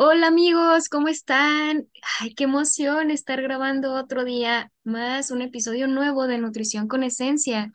[0.00, 1.88] Hola amigos, ¿cómo están?
[2.20, 7.72] Ay, qué emoción estar grabando otro día más, un episodio nuevo de Nutrición con Esencia.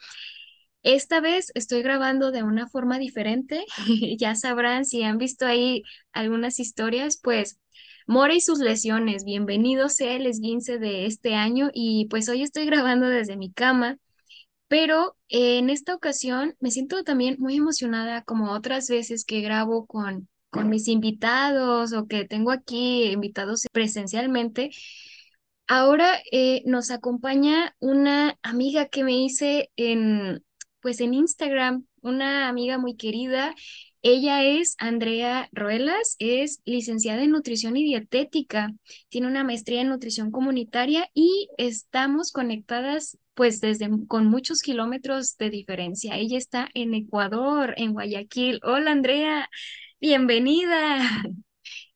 [0.83, 3.65] Esta vez estoy grabando de una forma diferente.
[4.17, 5.83] Ya sabrán si han visto ahí
[6.13, 7.59] algunas historias, pues
[8.07, 9.25] Mora y sus lesiones.
[9.25, 13.97] Bienvenido sea el esguince de este año y pues hoy estoy grabando desde mi cama.
[14.69, 19.85] Pero eh, en esta ocasión me siento también muy emocionada como otras veces que grabo
[19.85, 24.69] con, con mis invitados o que tengo aquí invitados presencialmente.
[25.67, 30.43] Ahora eh, nos acompaña una amiga que me hice en,
[30.79, 33.55] pues en Instagram, una amiga muy querida.
[34.03, 38.73] Ella es Andrea Ruelas, es licenciada en nutrición y dietética,
[39.09, 45.49] tiene una maestría en nutrición comunitaria y estamos conectadas pues desde con muchos kilómetros de
[45.49, 46.17] diferencia.
[46.17, 48.59] Ella está en Ecuador, en Guayaquil.
[48.63, 49.49] Hola Andrea,
[50.03, 50.97] bienvenida.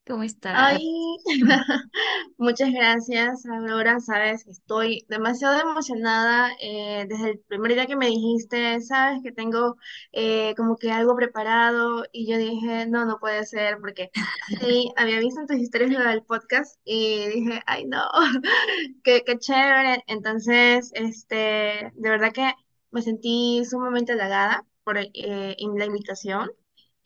[0.07, 0.53] ¿Cómo estás?
[0.55, 0.79] Ay,
[2.38, 3.99] muchas gracias, Aurora.
[3.99, 9.75] Sabes, estoy demasiado emocionada eh, desde el primer día que me dijiste, sabes que tengo
[10.13, 14.09] eh, como que algo preparado y yo dije, no, no puede ser, porque
[14.61, 18.03] sí, había visto en tus historias lo del podcast y dije, ay, no,
[19.03, 20.05] qué, qué chévere.
[20.08, 22.53] Entonces, este, de verdad que
[22.91, 26.50] me sentí sumamente halagada por eh, la invitación.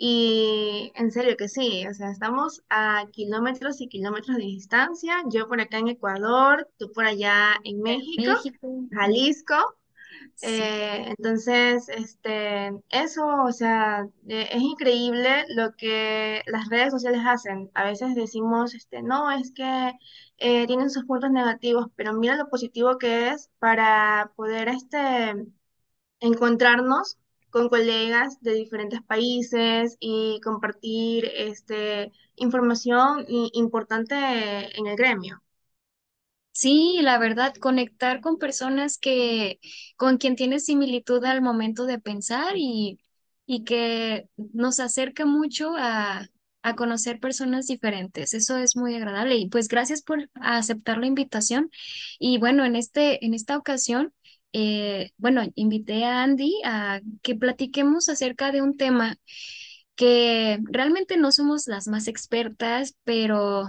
[0.04, 5.14] Y en serio que sí, o sea, estamos a kilómetros y kilómetros de distancia.
[5.30, 8.80] Yo por acá en Ecuador, tú por allá en México, México.
[8.92, 9.54] Jalisco.
[10.34, 10.48] Sí.
[10.50, 17.70] Eh, entonces, este, eso, o sea, eh, es increíble lo que las redes sociales hacen.
[17.76, 19.92] A veces decimos, este, no, es que
[20.40, 25.36] eh, tienen sus puntos negativos, pero mira lo positivo que es para poder, este,
[26.22, 27.20] encontrarnos
[27.52, 34.16] con colegas de diferentes países y compartir este, información importante
[34.78, 35.42] en el gremio.
[36.54, 39.60] Sí, la verdad, conectar con personas que,
[39.96, 43.00] con quien tienes similitud al momento de pensar y,
[43.46, 46.28] y que nos acerca mucho a,
[46.62, 48.34] a conocer personas diferentes.
[48.34, 49.38] Eso es muy agradable.
[49.38, 51.72] Y pues gracias por aceptar la invitación.
[52.20, 54.14] Y bueno, en este, en esta ocasión,
[54.54, 59.18] eh, bueno, invité a Andy a que platiquemos acerca de un tema
[59.96, 63.68] que realmente no somos las más expertas, pero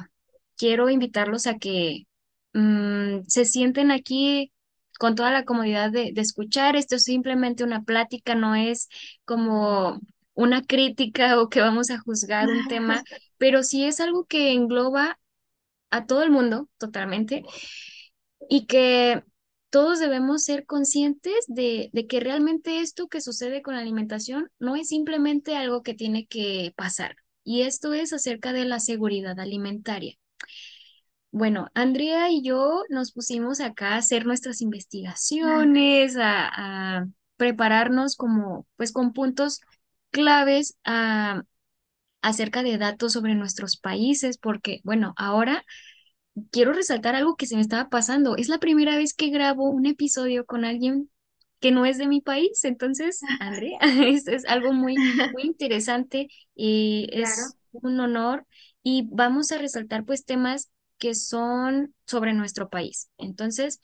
[0.56, 2.06] quiero invitarlos a que
[2.54, 4.52] mm, se sienten aquí
[4.98, 6.76] con toda la comodidad de, de escuchar.
[6.76, 8.88] Esto es simplemente una plática, no es
[9.24, 10.00] como
[10.34, 13.02] una crítica o que vamos a juzgar un tema,
[13.38, 15.18] pero sí es algo que engloba
[15.90, 17.42] a todo el mundo totalmente
[18.48, 19.22] y que
[19.72, 24.76] todos debemos ser conscientes de, de que realmente esto que sucede con la alimentación no
[24.76, 27.16] es simplemente algo que tiene que pasar.
[27.42, 30.16] Y esto es acerca de la seguridad alimentaria.
[31.30, 37.06] Bueno, Andrea y yo nos pusimos acá a hacer nuestras investigaciones, a, a
[37.38, 39.62] prepararnos como, pues con puntos
[40.10, 41.44] claves a,
[42.20, 45.64] acerca de datos sobre nuestros países, porque, bueno, ahora
[46.50, 48.36] quiero resaltar algo que se me estaba pasando.
[48.36, 51.10] Es la primera vez que grabo un episodio con alguien
[51.60, 52.64] que no es de mi país.
[52.64, 57.52] Entonces, Andrea, es, es algo muy, muy interesante y Claro.
[57.52, 58.46] es un honor.
[58.82, 63.10] Y vamos a resaltar pues temas que son sobre nuestro país.
[63.18, 63.80] Entonces,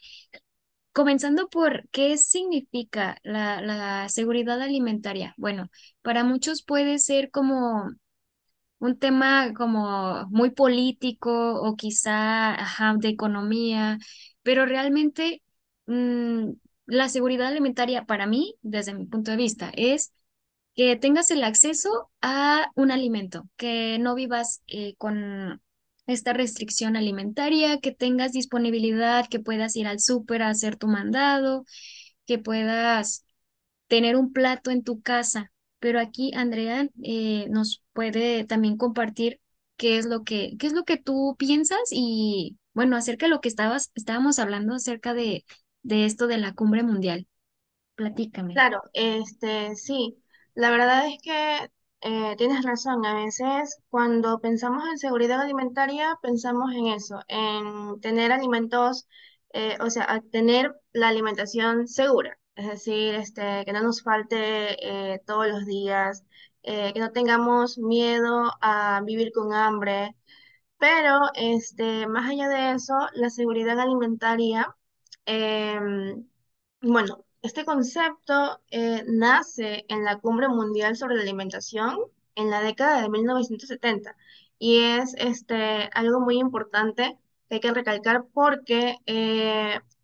[0.92, 5.34] comenzando por qué significa la, la seguridad alimentaria.
[5.36, 5.70] Bueno,
[6.02, 7.90] para muchos puede ser como
[8.80, 12.56] un tema como muy político o quizá
[12.98, 13.98] de economía,
[14.42, 15.42] pero realmente
[15.86, 16.50] mm,
[16.86, 20.12] la seguridad alimentaria para mí, desde mi punto de vista, es
[20.74, 25.60] que tengas el acceso a un alimento, que no vivas eh, con
[26.06, 31.64] esta restricción alimentaria, que tengas disponibilidad, que puedas ir al súper a hacer tu mandado,
[32.26, 33.24] que puedas
[33.88, 35.52] tener un plato en tu casa.
[35.80, 39.40] Pero aquí Andrea eh, nos puede también compartir
[39.76, 43.40] qué es lo que, qué es lo que tú piensas y bueno, acerca de lo
[43.40, 45.44] que estabas, estábamos hablando acerca de,
[45.82, 47.26] de esto de la cumbre mundial.
[47.96, 48.54] Platícame.
[48.54, 50.16] Claro, este, sí,
[50.54, 51.70] la verdad es que
[52.00, 53.04] eh, tienes razón.
[53.06, 59.06] A veces cuando pensamos en seguridad alimentaria, pensamos en eso, en tener alimentos,
[59.52, 64.36] eh, o sea, tener la alimentación segura, es decir, este, que no nos falte
[65.14, 66.24] eh, todos los días,
[66.64, 70.16] eh, que no tengamos miedo a vivir con hambre.
[70.78, 74.76] Pero, este, más allá de eso, la seguridad alimentaria,
[75.26, 76.26] em,
[76.82, 81.98] bueno, este concepto eh, nace en la Cumbre Mundial sobre la Alimentación
[82.34, 84.16] en la década de 1970
[84.58, 87.18] y es este, algo muy importante
[87.48, 88.96] que hay que recalcar porque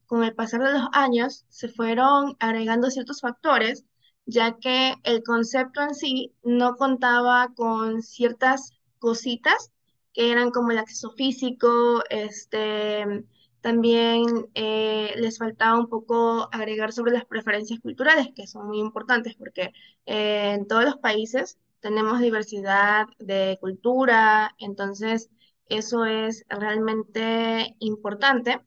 [0.06, 3.84] con el pasar de los años se fueron agregando ciertos factores,
[4.26, 9.70] ya que el concepto en sí no contaba con ciertas cositas
[10.14, 13.24] que eran como el acceso físico, este,
[13.60, 19.34] también eh, les faltaba un poco agregar sobre las preferencias culturales, que son muy importantes
[19.36, 19.72] porque
[20.06, 25.30] eh, en todos los países tenemos diversidad de cultura, entonces
[25.68, 28.60] eso es realmente importante.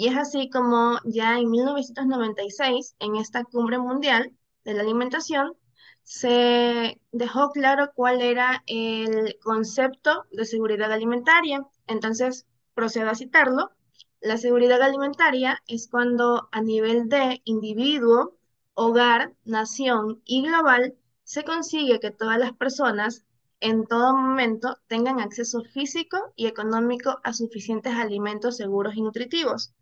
[0.00, 4.32] Y es así como ya en 1996, en esta cumbre mundial
[4.64, 5.56] de la alimentación,
[6.04, 11.66] se dejó claro cuál era el concepto de seguridad alimentaria.
[11.88, 13.72] Entonces, procedo a citarlo.
[14.20, 18.36] La seguridad alimentaria es cuando a nivel de individuo,
[18.74, 20.94] hogar, nación y global
[21.24, 23.24] se consigue que todas las personas
[23.58, 29.74] en todo momento tengan acceso físico y económico a suficientes alimentos seguros y nutritivos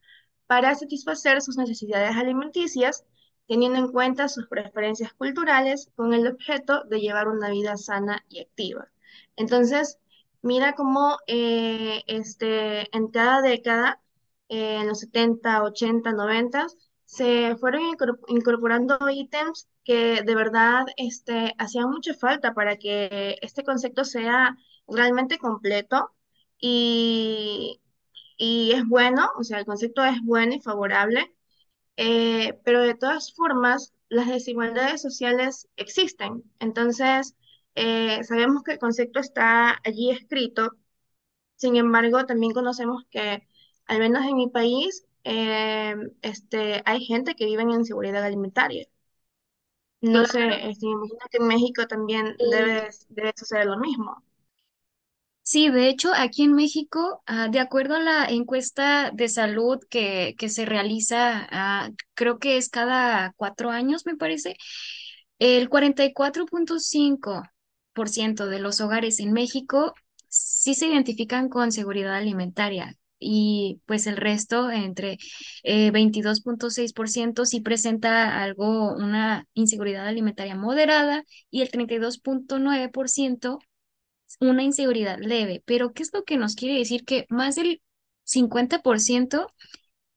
[0.46, 3.04] para satisfacer sus necesidades alimenticias,
[3.48, 8.40] teniendo en cuenta sus preferencias culturales con el objeto de llevar una vida sana y
[8.40, 8.88] activa.
[9.36, 9.98] Entonces,
[10.42, 14.00] mira cómo eh, este, en cada década,
[14.48, 16.66] eh, en los 70, 80, 90,
[17.04, 17.82] se fueron
[18.28, 24.56] incorporando ítems que de verdad este, hacían mucha falta para que este concepto sea
[24.88, 26.10] realmente completo
[26.58, 27.80] y,
[28.36, 31.34] y es bueno, o sea, el concepto es bueno y favorable,
[31.96, 36.44] eh, pero de todas formas, las desigualdades sociales existen.
[36.60, 37.36] Entonces,
[37.76, 40.72] eh, sabemos que el concepto está allí escrito,
[41.56, 43.46] sin embargo, también conocemos que,
[43.86, 48.86] al menos en mi país, eh, este, hay gente que vive en inseguridad alimentaria.
[50.00, 50.26] No Claro.
[50.26, 54.22] sé, este, me imagino que en México también debe, debe suceder lo mismo.
[55.48, 60.34] Sí, de hecho, aquí en México, ah, de acuerdo a la encuesta de salud que,
[60.38, 64.56] que se realiza, ah, creo que es cada cuatro años, me parece,
[65.38, 69.94] el 44.5% de los hogares en México
[70.28, 75.18] sí se identifican con seguridad alimentaria y pues el resto, entre
[75.62, 83.58] eh, 22.6%, sí presenta algo, una inseguridad alimentaria moderada y el 32.9%
[84.40, 87.04] una inseguridad leve, pero ¿qué es lo que nos quiere decir?
[87.04, 87.82] Que más del
[88.24, 89.46] 50%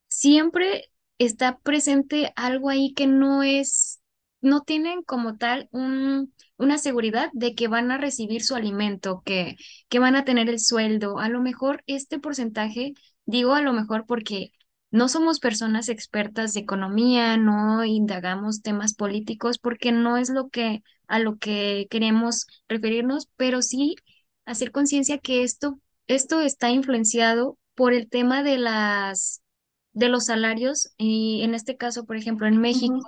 [0.08, 4.02] siempre está presente algo ahí que no es,
[4.42, 9.56] no tienen como tal un, una seguridad de que van a recibir su alimento, que,
[9.90, 11.20] que van a tener el sueldo.
[11.20, 12.94] A lo mejor este porcentaje,
[13.26, 14.52] digo a lo mejor porque
[14.92, 20.82] no somos personas expertas de economía, no indagamos temas políticos porque no es lo que
[21.08, 23.96] a lo que queremos referirnos, pero sí
[24.50, 29.42] hacer conciencia que esto, esto está influenciado por el tema de las
[29.94, 30.94] de los salarios.
[30.98, 33.00] Y en este caso, por ejemplo, en México,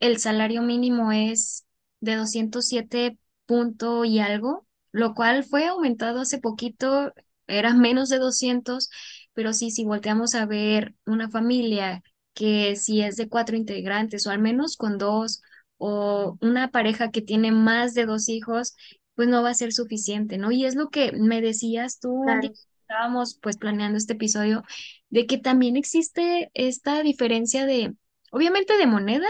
[0.00, 1.66] el salario mínimo es
[2.00, 7.12] de 207 punto y algo, lo cual fue aumentado hace poquito,
[7.46, 8.90] era menos de 200,
[9.34, 12.02] pero sí, si volteamos a ver una familia
[12.34, 15.42] que si es de cuatro integrantes o al menos con dos,
[15.78, 18.74] o una pareja que tiene más de dos hijos,
[19.16, 20.52] pues no va a ser suficiente, ¿no?
[20.52, 22.50] Y es lo que me decías tú claro,
[22.82, 24.62] estábamos pues planeando este episodio
[25.10, 27.94] de que también existe esta diferencia de,
[28.30, 29.26] obviamente de moneda,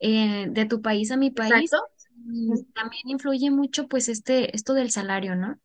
[0.00, 1.86] eh, de tu país a mi país, exacto.
[2.74, 5.58] también influye mucho pues este, esto del salario, ¿no?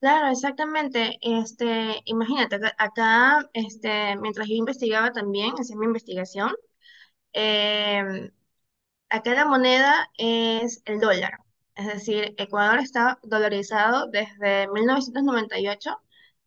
[0.00, 1.18] Claro, exactamente.
[1.22, 6.50] Este, imagínate, acá, este, mientras yo investigaba también, hacía mi investigación,
[7.32, 8.30] em,
[9.10, 11.38] acá la moneda es el dólar.
[11.74, 15.98] Es decir, Ecuador está dolarizado desde 1998.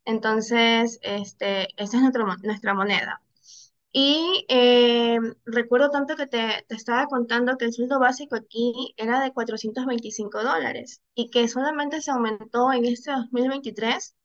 [0.06, 3.22] Entonces, este, es nuestra moneda.
[3.92, 9.22] Y eh, recuerdo tanto que te, te estaba contando que el sueldo básico aquí era
[9.22, 14.16] de 425 dólares y que solamente se aumentó en este 2023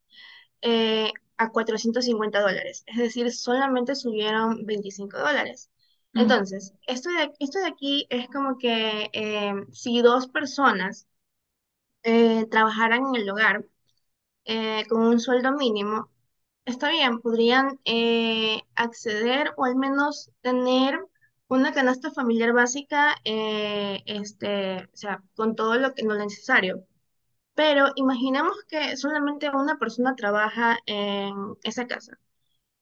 [0.62, 2.85] eh, a 450 dólares.
[2.87, 5.70] Es decir, solamente subieron 25 dólares.
[6.14, 11.07] Entonces, esto de, esto de aquí es como que eh, si dos personas
[12.05, 13.67] eh, trabajaran en el hogar
[14.47, 16.11] eh, con un sueldo mínimo,
[16.67, 17.81] Está bien, podrían
[18.76, 20.99] acceder o al menos tener
[21.49, 26.87] una canasta familiar básica, este, o sea, con todo lo que no es necesario.
[27.55, 32.19] Pero imaginemos que solamente una persona trabaja en esa casa.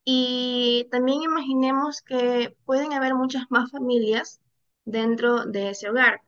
[0.04, 4.40] Y también imaginemos que pueden haber muchas más familias
[4.84, 6.22] dentro de ese hogar.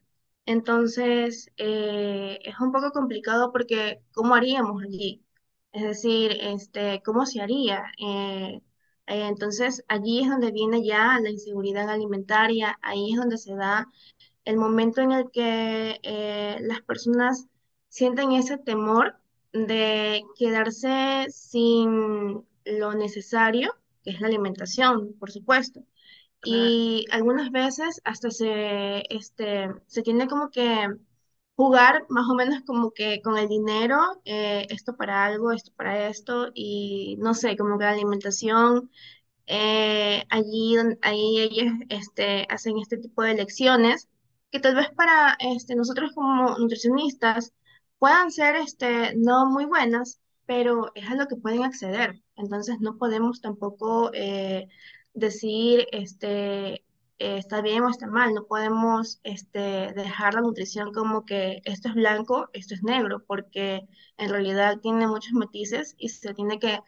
[0.46, 5.24] Entonces, eh, es un poco complicado porque ¿cómo haríamos allí?
[5.72, 7.84] Es decir, este, ¿cómo se haría?
[7.98, 8.60] Eh,
[9.06, 13.88] eh, entonces, allí es donde viene ya la inseguridad alimentaria, ahí es donde se da
[14.44, 17.46] el momento en el que eh, las personas
[17.88, 19.16] sienten ese temor
[19.52, 25.80] de quedarse sin lo necesario, que es la alimentación, por supuesto.
[26.40, 26.64] Claro.
[26.64, 30.88] Y algunas veces hasta se, este, se tiene como que
[31.56, 36.08] jugar más o menos como que con el dinero, eh, esto para algo, esto para
[36.08, 38.90] esto, y no sé, como que la alimentación
[39.46, 44.08] eh, allí, ahí ellos este, hacen este tipo de lecciones
[44.50, 47.52] que tal vez para este, nosotros como nutricionistas
[47.98, 52.22] puedan ser este, no muy buenas, pero es a lo que pueden acceder.
[52.40, 54.68] Entonces no podemos tampoco eh,
[55.14, 56.84] decir este,
[57.20, 58.34] eh, está bien o está mal.
[58.34, 63.86] No podemos este, dejar la nutrición como que esto es blanco, esto es negro, porque
[64.16, 66.80] en realidad tiene muchos matices y se tiene que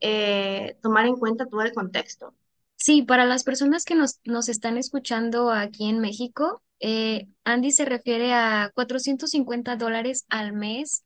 [0.00, 2.34] eh, tomar en cuenta todo el contexto.
[2.74, 7.84] Sí, para las personas que nos, nos están escuchando aquí en México, eh, Andy se
[7.86, 11.04] refiere a 450 dólares al mes,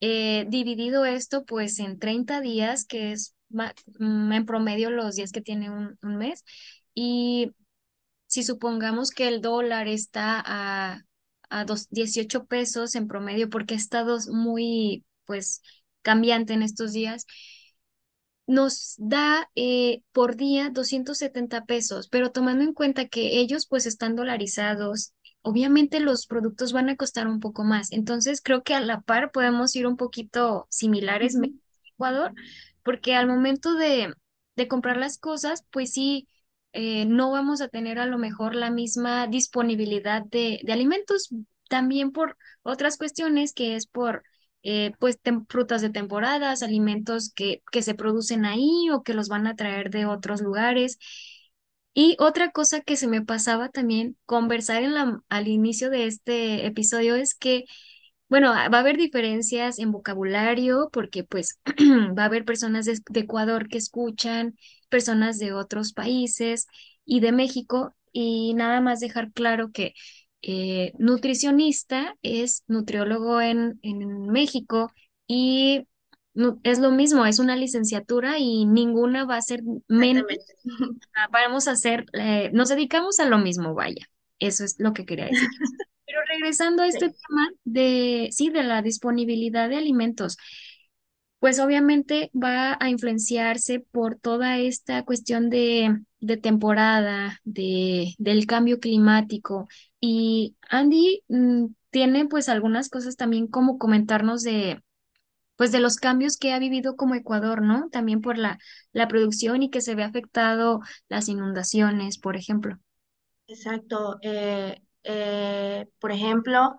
[0.00, 5.40] eh, dividido esto pues en 30 días, que es mm, en promedio los días que
[5.40, 6.44] tiene un, un mes.
[6.94, 7.52] Y
[8.26, 11.00] si supongamos que el dólar está a,
[11.50, 15.62] a dos, 18 pesos en promedio, porque ha estado muy pues
[16.02, 17.26] cambiante en estos días
[18.46, 24.14] nos da eh, por día 270 pesos, pero tomando en cuenta que ellos pues están
[24.16, 25.12] dolarizados,
[25.46, 27.92] obviamente los productos van a costar un poco más.
[27.92, 31.60] Entonces creo que a la par podemos ir un poquito similares y
[31.94, 32.32] Ecuador,
[32.82, 34.12] porque al momento de,
[34.56, 36.28] de comprar las cosas, pues sí,
[36.72, 41.30] eh, no vamos a tener a lo mejor la misma disponibilidad de, de alimentos,
[41.68, 44.22] también por otras cuestiones que es por
[44.62, 49.46] eh, pues frutas de temporadas, alimentos que, que se producen ahí o que los van
[49.46, 50.98] a traer de otros lugares.
[51.98, 56.66] Y otra cosa que se me pasaba también conversar en la, al inicio de este
[56.66, 57.64] episodio es que,
[58.28, 61.60] bueno, va a haber diferencias en vocabulario porque pues
[62.18, 64.56] va a haber personas de, de Ecuador que escuchan,
[64.90, 66.66] personas de otros países
[67.04, 69.94] y de México y nada más dejar claro que
[70.42, 74.92] eh, nutricionista es nutriólogo en, en México
[75.26, 75.86] y
[76.36, 80.26] nu- es lo mismo, es una licenciatura y ninguna va a ser menos,
[81.32, 84.06] vamos a hacer, eh, nos dedicamos a lo mismo, vaya,
[84.38, 85.50] eso es lo que quería decir.
[86.06, 90.38] Pero regresando a este Sí, tema de, sí, de la disponibilidad de alimentos,
[91.38, 98.80] pues obviamente va a influenciarse por toda esta cuestión de, de temporada, de, del cambio
[98.80, 99.68] climático.
[100.00, 104.80] Y Andy, mm, tiene pues algunas cosas también como comentarnos de,
[105.56, 107.88] pues de los cambios que ha vivido como Ecuador, ¿no?
[107.90, 108.58] También por la,
[108.92, 112.78] la producción y que se ve afectado las inundaciones, por ejemplo.
[113.46, 114.18] exacto.
[114.22, 116.78] Eh, eh, por ejemplo,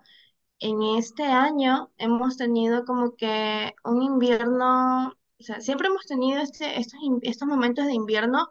[0.60, 6.80] en este año hemos tenido como que un invierno, o sea, siempre hemos tenido este,
[6.80, 8.50] estos, estos momentos de invierno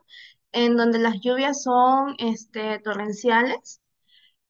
[0.53, 3.81] en donde las lluvias son este, torrenciales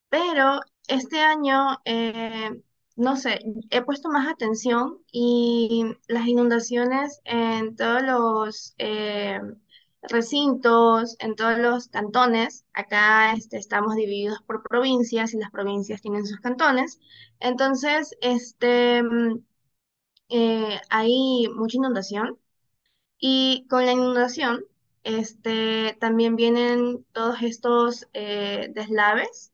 [0.08, 2.62] Pero este año, eh,
[2.98, 3.40] no sé,
[3.70, 9.40] he puesto más atención y las inundaciones en todos los eh,
[10.02, 16.26] recintos, en todos los cantones, acá este, estamos divididos por provincias y las provincias tienen
[16.26, 17.00] sus cantones,
[17.40, 19.38] entonces este, mm,
[20.30, 22.38] eh, hay mucha inundación
[23.18, 24.64] y con la inundación
[25.04, 29.52] este, también vienen todos estos eh, deslaves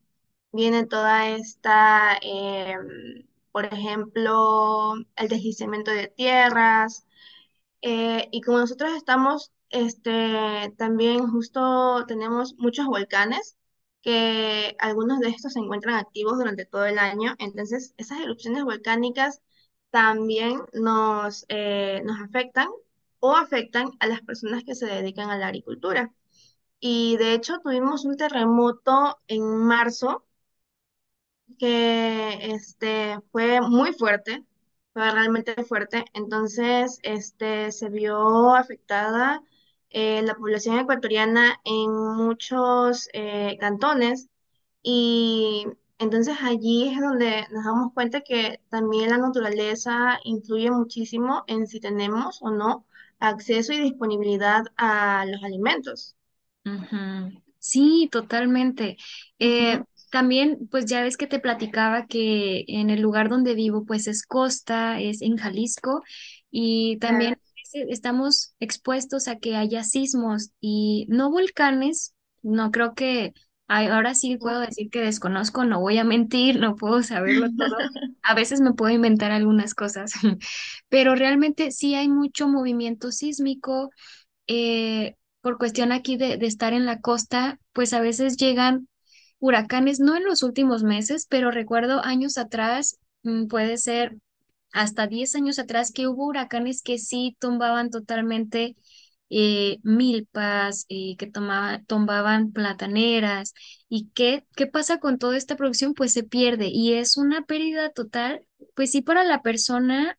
[0.53, 7.07] viene toda esta, em, por ejemplo, el deslizamiento de tierras,
[7.83, 13.57] eh, y como nosotros estamos, este, también justo tenemos muchos volcanes,
[14.03, 19.41] que algunos de estos se encuentran activos durante todo el año, entonces esas erupciones volcánicas
[19.91, 22.69] también nos, eh, nos afectan
[23.21, 26.13] o afectan a las personas que se dedican a la agricultura.
[26.81, 30.25] Y de hecho tuvimos un terremoto en marzo
[31.59, 34.45] que este, fue muy fuerte,
[34.93, 36.05] fue realmente fuerte.
[36.15, 39.43] Entonces, este, se vio afectada
[39.91, 44.29] eh, la población ecuatoriana en muchos eh, cantones
[44.83, 45.67] y
[45.99, 51.81] entonces allí es donde nos damos cuenta que también la naturaleza influye muchísimo en si
[51.81, 52.85] tenemos o no
[53.21, 56.17] acceso y disponibilidad a los alimentos.
[57.59, 58.97] Sí, totalmente.
[59.39, 59.83] Eh.
[60.15, 64.25] También, pues ya ves que te platicaba que en el lugar donde vivo, pues es
[64.25, 66.05] costa, es en Jalisco,
[66.53, 67.37] y también
[67.73, 73.33] estamos expuestos a que haya sismos y no volcanes, no creo que,
[73.67, 77.77] ahora sí puedo decir que desconozco, no voy a mentir, no puedo saberlo todo.
[78.23, 80.13] A veces me puedo inventar algunas cosas,
[80.89, 83.91] pero realmente sí hay mucho movimiento sísmico
[84.47, 88.87] eh, por cuestión aquí de, de estar en la costa, pues a veces llegan
[89.47, 94.17] huracanes, no en los últimos meses, pero recuerdo años atrás, mm, puede ser
[94.73, 98.77] hasta 10 años atrás, que hubo huracanes que sí tumbaban totalmente
[99.31, 103.55] eh, milpas, eh, que tomaba- tumbaban plataneras.
[103.89, 105.95] ¿Y qué, qué pasa con toda esta producción?
[105.95, 110.19] Pues se pierde y es una pérdida total, pues sí para la persona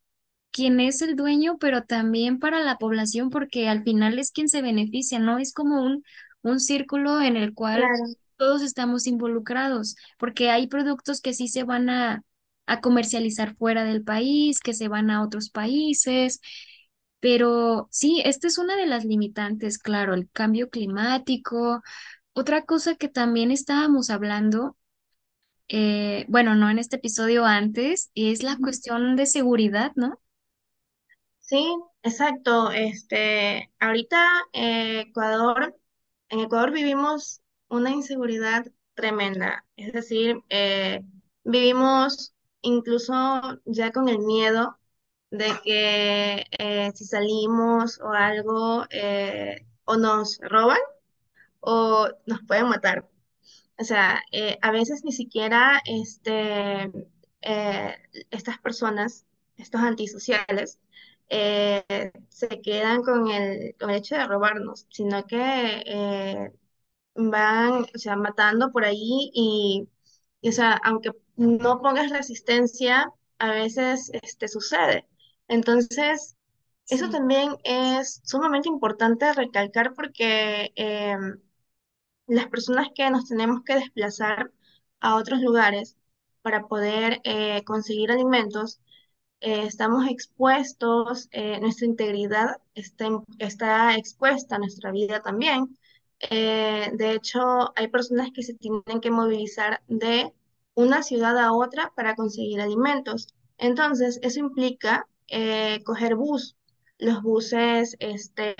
[0.51, 4.61] quien es el dueño, pero también para la población, porque al final es quien se
[4.61, 5.37] beneficia, ¿no?
[5.39, 6.03] Es como un,
[6.41, 7.91] un círculo en el cual.
[8.37, 12.23] Todos estamos involucrados, porque hay productos que sí se van a,
[12.67, 16.41] a comercializar fuera del país, que se van a otros países,
[17.19, 21.81] pero sí, esta es una de las limitantes, claro, el cambio climático.
[22.33, 24.77] Otra cosa que también estábamos hablando,
[25.69, 30.19] eh, bueno, no en este episodio antes, es la cuestión de seguridad, ¿no?
[31.39, 31.63] Sí,
[32.03, 32.71] exacto.
[32.71, 34.17] Este, ahorita
[34.53, 35.75] eh, Ecuador,
[36.29, 39.65] en Ecuador vivimos una inseguridad tremenda.
[39.77, 41.01] Es decir, eh,
[41.43, 43.13] vivimos incluso
[43.65, 44.77] ya con el miedo
[45.31, 50.79] de que eh, si salimos o algo, eh, o nos roban
[51.59, 53.07] o nos pueden matar.
[53.77, 54.23] O sea,
[54.61, 56.91] a veces ni siquiera este,
[58.31, 59.25] estas personas,
[59.57, 60.79] estos antisociales,
[61.29, 66.51] se quedan con el, con el hecho de robarnos, sino que
[67.15, 69.89] van, o sea, matando por ahí y,
[70.41, 75.07] y, o sea, aunque no pongas resistencia, a veces este, sucede.
[75.47, 76.35] Entonces,
[76.89, 81.39] eso también es sumamente importante recalcar porque em,
[82.27, 84.51] las personas que nos tenemos que desplazar
[84.99, 85.97] a otros lugares
[86.41, 88.79] para poder eh, conseguir alimentos,
[89.41, 93.07] eh, estamos expuestos, eh, nuestra integridad está,
[93.39, 95.77] está expuesta, nuestra vida también.
[96.29, 100.33] Eh, de hecho, hay personas que se tienen que movilizar de
[100.73, 103.27] una ciudad a otra para conseguir alimentos.
[103.57, 106.55] Entonces, eso implica eh, coger bus,
[106.99, 108.55] los buses este,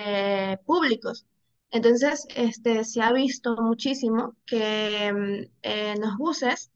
[0.65, 1.25] públicos.
[1.71, 6.71] Entonces, este, se ha visto muchísimo que mm, en los buses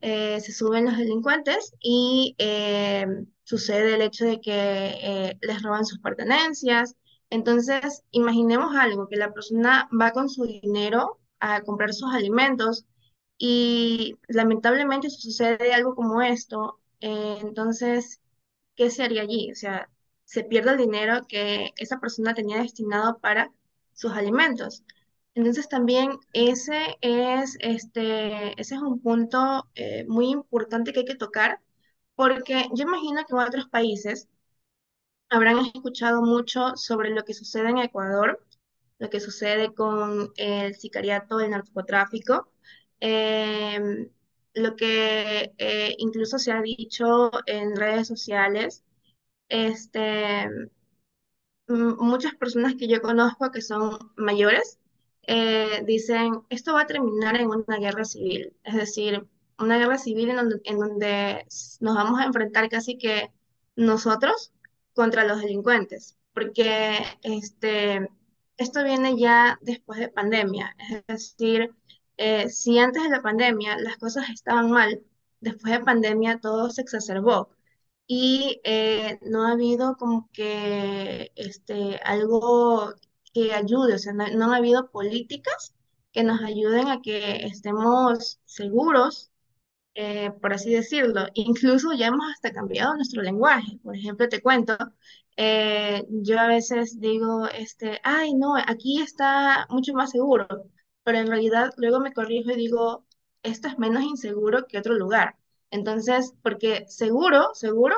[0.00, 2.36] eh, se suben los delincuentes y
[3.44, 6.96] sucede el hecho de que les roban sus pertenencias.
[7.30, 12.86] Entonces, imaginemos algo, que la persona va con su dinero a comprar sus alimentos
[13.38, 18.20] y lamentablemente sucede algo como esto, eh, entonces,
[18.76, 19.52] ¿qué se haría allí?
[19.52, 19.88] O sea,
[20.24, 23.52] se pierde el dinero que esa persona tenía destinado para
[23.94, 24.82] sus alimentos.
[25.34, 31.14] Entonces también ese es, este, ese es un punto eh, muy importante que hay que
[31.14, 31.60] tocar,
[32.16, 34.28] porque yo imagino que en otros países
[35.30, 38.44] habrán escuchado mucho sobre lo que sucede en Ecuador,
[38.98, 42.50] lo que sucede con el sicariato, el narcotráfico,
[43.00, 44.10] em,
[44.54, 48.84] lo que eh, incluso se ha dicho en redes sociales,
[49.48, 50.48] este,
[51.68, 54.78] muchas personas que yo conozco que son mayores
[55.26, 59.26] eh, dicen, esto va a terminar en una guerra civil, es decir,
[59.58, 61.46] una guerra civil en donde, en donde
[61.80, 63.30] nos vamos a enfrentar casi que
[63.76, 64.52] nosotros
[64.98, 68.08] contra los delincuentes, porque este,
[68.56, 71.72] esto viene ya después de pandemia, es decir,
[72.16, 75.00] eh, si antes de la pandemia las cosas estaban mal,
[75.40, 77.48] después de pandemia todo se exacerbó
[78.08, 82.92] y eh, no ha habido como que este, algo
[83.32, 85.74] que ayude, o sea, no, no ha habido políticas
[86.12, 89.30] que nos ayuden a que estemos seguros,
[90.00, 91.26] eh, por así decirlo.
[91.34, 93.78] Incluso ya hemos hasta cambiado nuestro lenguaje.
[93.82, 94.76] Por ejemplo, te cuento,
[95.36, 100.46] eh, yo a veces digo, este, ay, no, aquí está mucho más seguro,
[101.04, 103.06] pero en realidad luego me corrijo y digo,
[103.42, 105.36] esto es menos inseguro que otro lugar.
[105.70, 107.96] Entonces, porque seguro, seguro,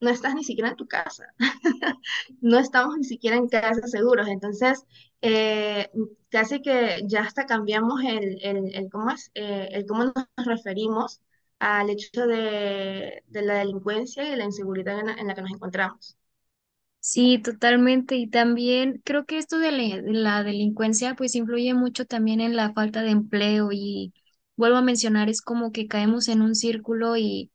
[0.00, 1.34] no estás ni siquiera en tu casa,
[2.40, 4.28] no estamos ni siquiera en casa seguros.
[4.28, 4.84] Entonces,
[5.22, 5.90] eh,
[6.28, 11.20] casi que ya hasta cambiamos el, el, el cómo es, eh, el cómo nos referimos
[11.58, 15.52] al hecho de, de la delincuencia y la inseguridad en la en la que nos
[15.52, 16.16] encontramos.
[17.00, 18.16] sí, totalmente.
[18.16, 22.56] Y también creo que esto de la, de la delincuencia pues influye mucho también en
[22.56, 24.12] la falta de empleo y
[24.56, 27.50] vuelvo a mencionar, es como que caemos en un círculo y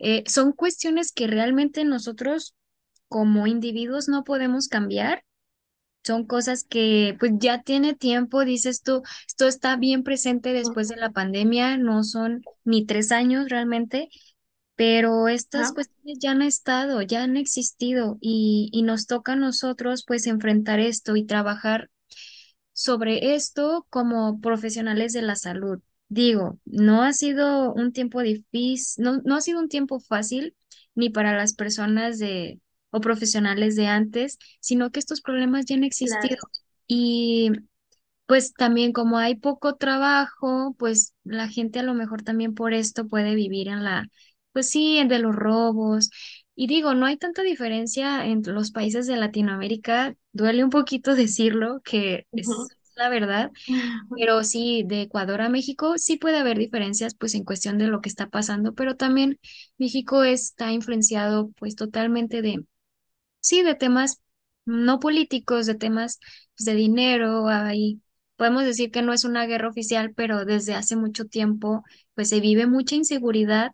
[0.00, 2.54] eh, son cuestiones que realmente nosotros
[3.08, 5.24] como individuos no podemos cambiar.
[6.04, 10.96] Son cosas que pues ya tiene tiempo, dices tú, esto está bien presente después de
[10.96, 14.08] la pandemia, no son ni tres años realmente,
[14.76, 20.04] pero estas cuestiones ya han estado, ya han existido y, y nos toca a nosotros
[20.06, 21.90] pues enfrentar esto y trabajar
[22.72, 25.80] sobre esto como profesionales de la salud.
[26.08, 30.56] Digo, no ha sido un tiempo difícil, no, no ha sido un tiempo fácil
[30.94, 35.84] ni para las personas de o profesionales de antes, sino que estos problemas ya han
[35.84, 36.36] existido.
[36.38, 36.50] claro.
[36.86, 37.50] Y
[38.26, 43.08] pues también como hay poco trabajo, pues la gente a lo mejor también por esto
[43.08, 44.06] puede vivir en la,
[44.52, 46.10] pues sí, en de los robos.
[46.54, 51.80] Y digo, no hay tanta diferencia entre los países de Latinoamérica, duele un poquito decirlo,
[51.84, 52.68] que Ujú.
[52.70, 53.50] es la verdad,
[54.14, 58.00] pero sí, de Ecuador a México sí puede haber diferencias pues en cuestión de lo
[58.00, 59.38] que está pasando, pero también
[59.78, 62.64] México está influenciado pues totalmente de
[63.40, 64.20] sí, de temas
[64.64, 66.20] no políticos, de temas
[66.56, 68.00] pues, de dinero, ahí
[68.36, 72.40] podemos decir que no es una guerra oficial, pero desde hace mucho tiempo pues se
[72.40, 73.72] vive mucha inseguridad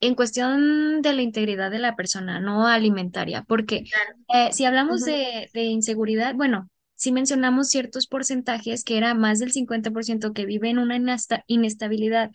[0.00, 4.16] en cuestión de la integridad de la persona, no alimentaria, porque Claro.
[4.28, 9.52] eh, si hablamos de, de inseguridad, bueno, sí mencionamos ciertos porcentajes, que era más del
[9.52, 12.30] 50% que vive en una inesta- inestabilidad,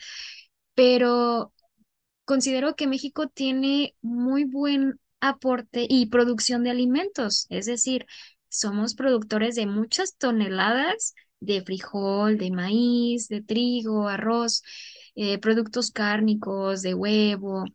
[0.76, 1.54] pero
[2.26, 8.06] Considero que México tiene muy buen aporte y producción de alimentos, es decir,
[8.50, 14.64] somos productores de muchas toneladas de frijol, de maíz, de trigo, arroz,
[15.16, 17.66] eh, productos cárnicos, de huevo,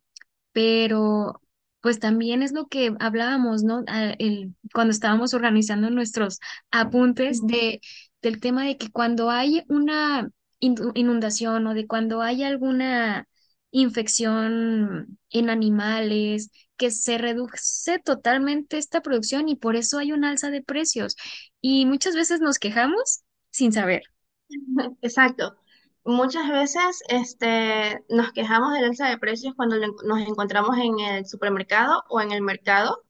[0.51, 1.41] pero
[1.81, 3.83] pues también es lo que hablábamos, ¿no?
[3.87, 6.39] Ah, el- cuando estábamos organizando nuestros
[6.71, 7.81] apuntes de,
[8.21, 10.29] del tema de que cuando hay una
[10.59, 13.27] inundación o de cuando hay alguna
[13.73, 20.51] infección en animales, que se reduce totalmente esta producción y por eso hay un alza
[20.51, 21.15] de precios.
[21.59, 24.03] Y muchas veces nos quejamos sin saber.
[25.01, 25.57] Exacto.
[26.05, 32.03] Muchas veces este, nos quejamos del alza de precios cuando nos encontramos en el supermercado
[32.09, 33.03] o en el mercado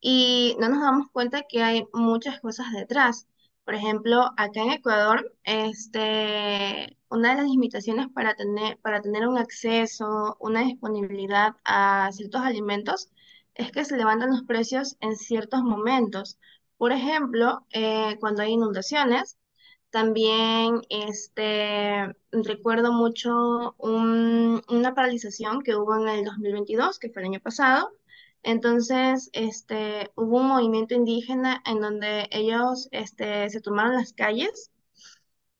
[0.00, 3.26] y no nos damos cuenta que hay muchas cosas detrás.
[3.64, 9.38] Por ejemplo, acá en Ecuador, este, una de las limitaciones para tener, para tener un
[9.38, 13.10] acceso, una disponibilidad a ciertos alimentos
[13.54, 16.38] es que se levantan los precios en ciertos momentos.
[16.76, 19.38] Por ejemplo, eh, cuando hay inundaciones,
[19.90, 27.28] también este, recuerdo mucho un- una paralización que hubo en el 2022, que fue el
[27.28, 27.90] año pasado.
[28.42, 34.70] Entonces, este, hubo un movimiento indígena en donde ellos este, se tomaron las calles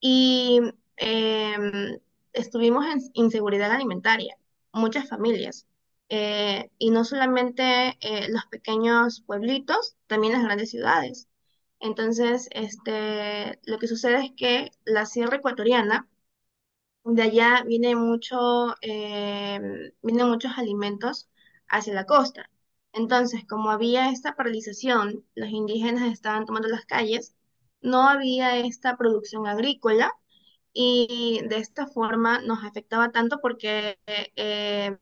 [0.01, 0.61] y
[0.97, 1.99] em,
[2.33, 4.37] estuvimos en inseguridad alimentaria,
[4.73, 5.67] muchas familias.
[6.09, 11.29] Eh, y no solamente eh, los pequeños pueblitos, también las grandes ciudades.
[11.81, 16.09] Entonces, este, lo que sucede es que la sierra ecuatoriana,
[17.05, 21.29] de allá viene mucho, em, vienen muchos alimentos
[21.69, 22.51] hacia la costa.
[22.93, 27.35] Entonces, como había esta paralización, los indígenas estaban tomando las calles,
[27.81, 30.13] no había esta producción agrícola
[30.75, 34.99] y de esta forma nos afectaba tanto porque eh,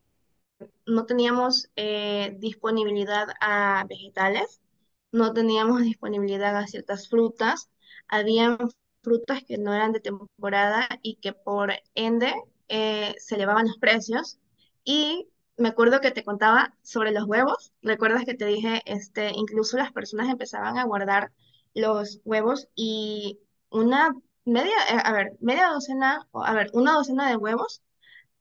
[0.85, 4.61] no teníamos eh, disponibilidad a vegetales,
[5.11, 7.69] no teníamos disponibilidad a ciertas frutas,
[8.07, 8.57] habían
[9.01, 12.33] frutas que no eran de temporada y que por ende
[12.69, 14.39] eh, se elevaban los precios.
[14.83, 19.77] Y me acuerdo que te contaba sobre los huevos, recuerdas que te dije, este, incluso
[19.77, 21.31] las personas empezaban a guardar
[21.73, 27.37] los huevos y una media, eh, a ver, media docena, a ver, una docena de
[27.37, 27.81] huevos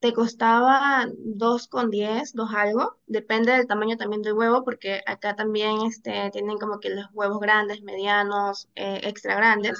[0.00, 5.36] te costaba dos con diez, dos algo, depende del tamaño también del huevo, porque acá
[5.36, 9.78] también este, tienen como que los huevos grandes, medianos, eh, extra grandes.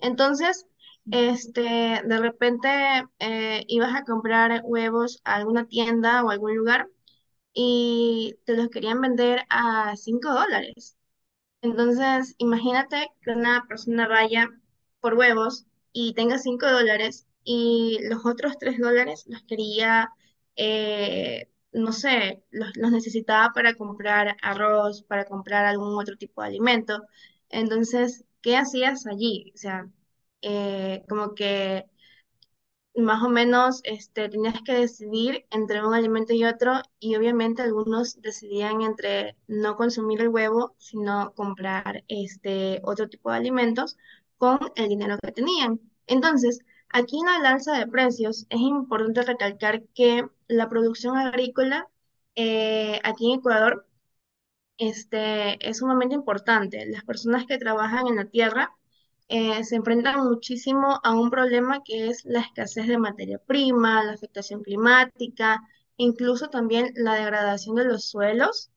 [0.00, 0.66] Entonces,
[1.10, 2.68] este, de repente
[3.18, 6.88] eh, ibas a comprar huevos a alguna tienda o algún lugar
[7.54, 10.96] y te los querían vender a 5 dólares.
[11.62, 14.50] Entonces, imagínate que una persona vaya
[15.00, 20.10] por huevos y tenga 5 dólares y los otros 3 dólares los quería,
[20.56, 26.48] eh, no sé, los, los necesitaba para comprar arroz, para comprar algún otro tipo de
[26.48, 27.02] alimento.
[27.48, 29.52] Entonces, ¿qué hacías allí?
[29.54, 29.88] O sea,
[30.42, 31.86] eh, como que
[32.96, 38.20] más o menos este, tenías que decidir entre un alimento y otro y obviamente algunos
[38.22, 43.96] decidían entre no consumir el huevo, sino comprar este, otro tipo de alimentos
[44.38, 45.80] con el dinero que tenían.
[46.06, 51.88] Entonces, Aquí en el alza de precios es importante recalcar que la producción agrícola
[52.34, 53.86] eh, aquí en Ecuador
[54.78, 56.86] este, es sumamente importante.
[56.86, 58.72] Las personas que trabajan en la tierra
[59.28, 64.12] eh, se enfrentan muchísimo a un problema que es la escasez de materia prima, la
[64.12, 65.62] afectación climática,
[65.96, 68.70] incluso también la degradación de los suelos.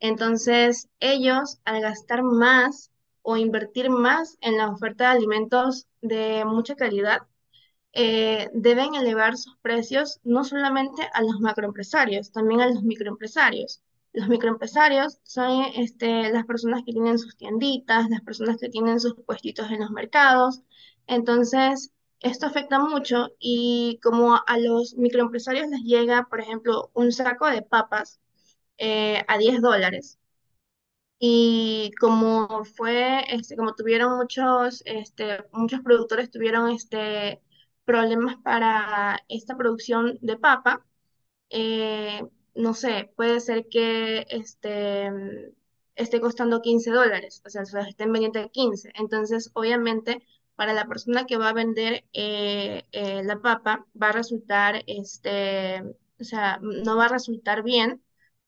[0.00, 2.91] Entonces, ellos al gastar más
[3.22, 7.22] o invertir más en la oferta de alimentos de mucha calidad,
[7.94, 13.82] eh, deben elevar sus precios no solamente a los macroempresarios, también a los microempresarios.
[14.12, 19.14] Los microempresarios son este, las personas que tienen sus tienditas, las personas que tienen sus
[19.26, 20.62] puestitos en los mercados.
[21.06, 27.46] Entonces, esto afecta mucho y como a los microempresarios les llega, por ejemplo, un saco
[27.48, 28.20] de papas
[28.78, 30.18] eh, a 10 dólares
[31.24, 37.40] y como fue, este, como tuvieron muchos, este, muchos productores tuvieron este,
[37.84, 40.84] problemas para esta producción de papa,
[41.50, 42.22] eh,
[42.56, 45.10] no sé, puede ser que este,
[45.94, 48.90] esté costando 15 dólares, o sea, estén vendiendo a 15.
[48.96, 54.12] Entonces, obviamente, para la persona que va a vender eh, eh, la papa, va a
[54.12, 55.82] resultar, este,
[56.20, 58.02] o sea, no va a resultar bien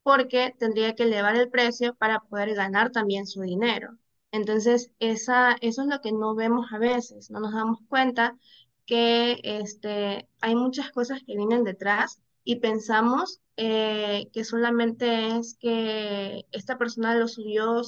[0.05, 3.99] porque tendría que elevar el precio para poder ganar también su dinero.
[4.33, 8.38] Entonces, esa, eso es lo que no vemos a veces, no nos damos cuenta
[8.87, 16.47] que este, hay muchas cosas que vienen detrás y pensamos eh, que solamente es que
[16.53, 17.83] esta persona lo subió,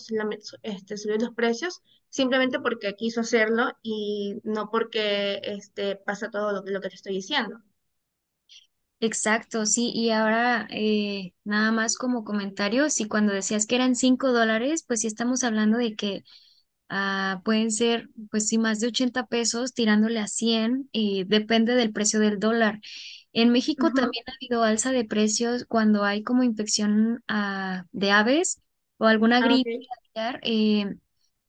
[0.62, 6.62] este, subió los precios simplemente porque quiso hacerlo y no porque este, pasa todo lo,
[6.64, 7.60] lo que te estoy diciendo.
[8.98, 14.32] Exacto, sí, y ahora eh, nada más como comentario, si cuando decías que eran cinco
[14.32, 16.24] dólares, pues sí estamos hablando de que
[16.88, 21.92] ah, pueden ser, pues sí, más de 80 pesos tirándole a 100 y depende del
[21.92, 22.80] precio del dólar.
[23.32, 28.10] En México Ujú, también ha habido alza de precios cuando hay como infección ah, de
[28.12, 28.62] aves
[28.98, 29.86] o alguna ah, gripe ok.
[30.16, 30.96] aviar, eh,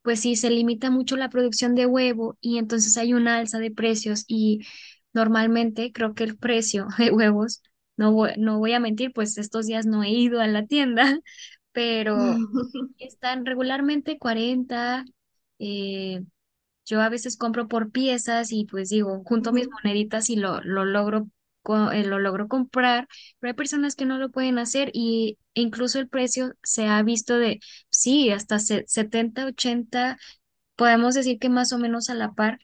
[0.01, 3.71] pues sí, se limita mucho la producción de huevo y entonces hay una alza de
[3.71, 4.65] precios y
[5.13, 7.61] normalmente creo que el precio de huevos,
[7.97, 11.19] no voy, no voy a mentir, pues estos días no he ido a la tienda,
[11.71, 12.37] pero
[12.99, 15.05] están regularmente 40.
[15.59, 16.23] eh,
[16.85, 20.85] yo a veces compro por piezas y pues digo, junto mis moneditas y lo, lo
[20.85, 21.27] logro,
[21.93, 23.07] eh, lo logro comprar,
[23.39, 27.01] pero hay personas que no lo pueden hacer y e incluso el precio se ha
[27.03, 30.17] visto de, sí, hasta se- 70, 80,
[30.75, 32.59] podemos decir que más o menos a la par,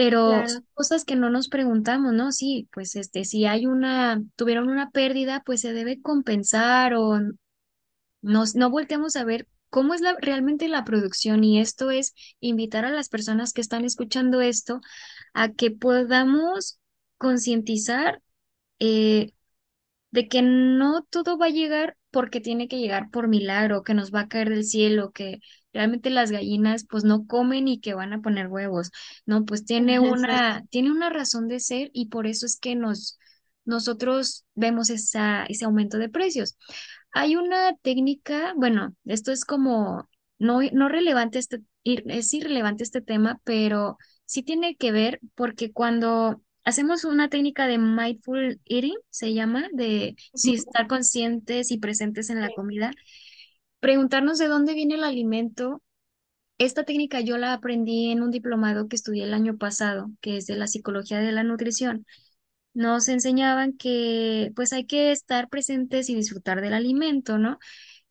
[0.00, 2.32] pero son cosas que no nos preguntamos, ¿no?
[2.32, 7.20] Sí, pues este, si hay una, tuvieron una pérdida, pues se debe compensar o
[8.22, 12.86] nos, no volteamos a ver cómo es la, realmente la producción y esto es invitar
[12.86, 14.80] a las personas que están escuchando esto
[15.34, 16.78] a que podamos
[17.18, 18.22] concientizar
[18.78, 19.34] eh,
[20.12, 24.12] de que no todo va a llegar porque tiene que llegar por milagro, que nos
[24.12, 25.40] va a caer del cielo, que
[25.72, 28.90] realmente las gallinas pues no comen y que van a poner huevos.
[29.26, 30.12] No, pues tiene Exacto.
[30.12, 33.18] una, tiene una razón de ser y por eso es que nos,
[33.64, 36.56] nosotros vemos esa, ese aumento de precios.
[37.12, 43.40] Hay una técnica, bueno, esto es como no, no relevante este, es irrelevante este tema,
[43.44, 49.68] pero sí tiene que ver porque cuando hacemos una técnica de mindful eating, se llama,
[49.72, 52.92] de Ujú, estar conscientes y presentes en la comida,
[53.80, 55.82] preguntarnos de dónde viene el alimento.
[56.58, 60.46] Esta técnica yo la aprendí en un diplomado que estudié el año pasado, que es
[60.46, 62.06] de la psicología de la nutrición.
[62.74, 67.58] Nos enseñaban que pues hay que estar presentes y disfrutar del alimento, ¿no?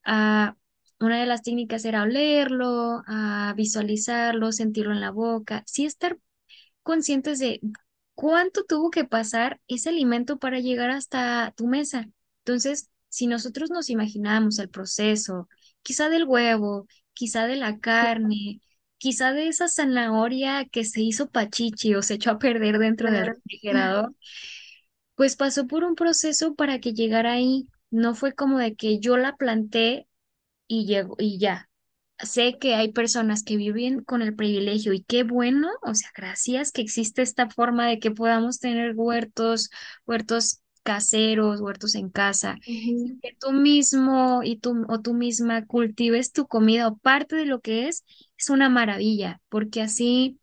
[0.06, 0.56] Ah,
[1.00, 6.20] una de las técnicas era olerlo, ah, visualizarlo, sentirlo en la boca, sí estar
[6.84, 7.62] conscientes de
[8.20, 12.10] cuánto tuvo que pasar ese alimento para llegar hasta tu mesa.
[12.40, 15.48] Entonces, si nosotros nos imaginamos el proceso,
[15.82, 18.62] quizá del huevo, quizá de la carne,
[18.98, 23.26] quizá de esa zanahoria que se hizo pachichi o se echó a perder dentro del
[23.28, 24.14] refrigerador,
[25.16, 27.68] pues pasó por un proceso para que llegara ahí.
[27.92, 30.08] No fue como de que yo la planté
[30.68, 31.69] y llegó y ya.
[32.22, 36.72] Sé que hay personas que viven con el privilegio y qué bueno, o sea, gracias
[36.72, 39.70] que existe esta forma de que podamos tener huertos,
[40.06, 42.58] huertos caseros, huertos en casa,
[43.22, 47.62] que tú mismo y tú o tú misma cultives tu comida o parte de lo
[47.62, 48.06] que es,
[48.38, 50.40] es una maravilla, porque así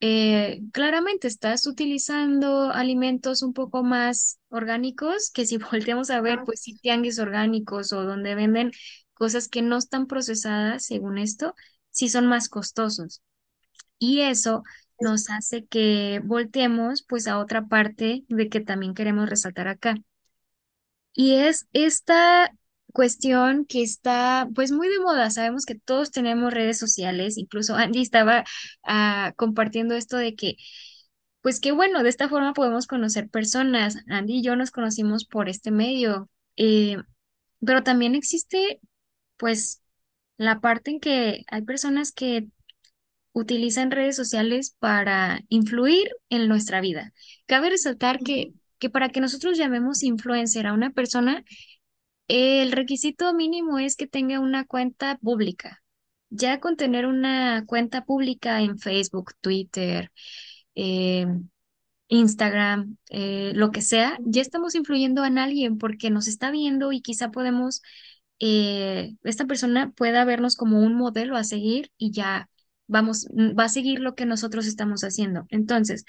[0.00, 6.60] eh, claramente estás utilizando alimentos un poco más orgánicos, que si volteamos a ver, pues
[6.62, 8.70] sí, tianguis orgánicos o donde venden
[9.18, 11.54] cosas que no están procesadas, según esto,
[11.90, 13.22] sí son más costosos.
[13.98, 14.62] Y eso
[15.00, 19.96] nos hace que volteemos pues a otra parte de que también queremos resaltar acá.
[21.12, 22.52] Y es esta
[22.92, 25.30] cuestión que está pues muy de moda.
[25.30, 28.44] Sabemos que todos tenemos redes sociales, incluso Angie estaba
[28.84, 30.56] ah, compartiendo esto de que
[31.40, 33.96] pues qué bueno, de esta forma podemos conocer personas.
[34.08, 36.98] Andy y yo nos conocimos por este medio, eh,
[37.64, 38.80] pero también existe
[39.38, 39.82] pues
[40.36, 42.46] la parte en que hay personas que
[43.32, 47.12] utilizan redes sociales para influir en nuestra vida.
[47.46, 51.44] Cabe resaltar que, que para que nosotros llamemos influencer a una persona,
[52.28, 55.82] el requisito mínimo es que tenga una cuenta pública.
[56.30, 60.12] Ya con tener una cuenta pública en Facebook, Twitter,
[60.74, 61.26] eh,
[62.08, 67.00] Instagram, eh, lo que sea, ya estamos influyendo en alguien porque nos está viendo y
[67.02, 67.82] quizá podemos,
[68.40, 72.48] eh, esta persona pueda vernos como un modelo a seguir y ya
[72.86, 75.46] vamos, va a seguir lo que nosotros estamos haciendo.
[75.50, 76.04] Entonces,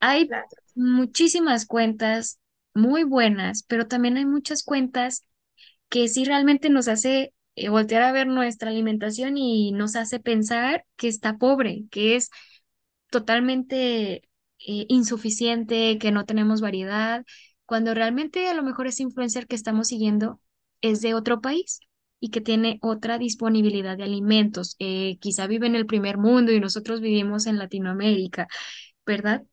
[0.00, 2.38] hay Claro, muchísimas cuentas
[2.74, 5.24] muy buenas, pero también hay muchas cuentas
[5.88, 10.84] que sí realmente nos hace eh, voltear a ver nuestra alimentación y nos hace pensar
[10.96, 12.30] que está pobre, que es
[13.10, 14.16] totalmente
[14.66, 17.24] eh, insuficiente, que no tenemos variedad,
[17.66, 20.40] cuando realmente a lo mejor ese influencer que estamos siguiendo
[20.82, 21.80] es de otro país
[22.20, 24.76] y que tiene otra disponibilidad de alimentos.
[24.78, 28.48] Eh, quizá vive en el primer mundo y nosotros vivimos en Latinoamérica,
[29.06, 29.44] ¿verdad?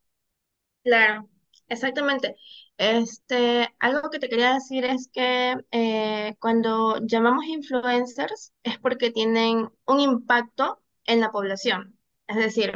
[0.84, 1.30] claro,
[1.68, 2.36] exactamente.
[2.78, 9.70] Este, algo que te quería decir es que eh, cuando llamamos influencers es porque tienen
[9.86, 11.98] un impacto en la población.
[12.28, 12.74] Es decir,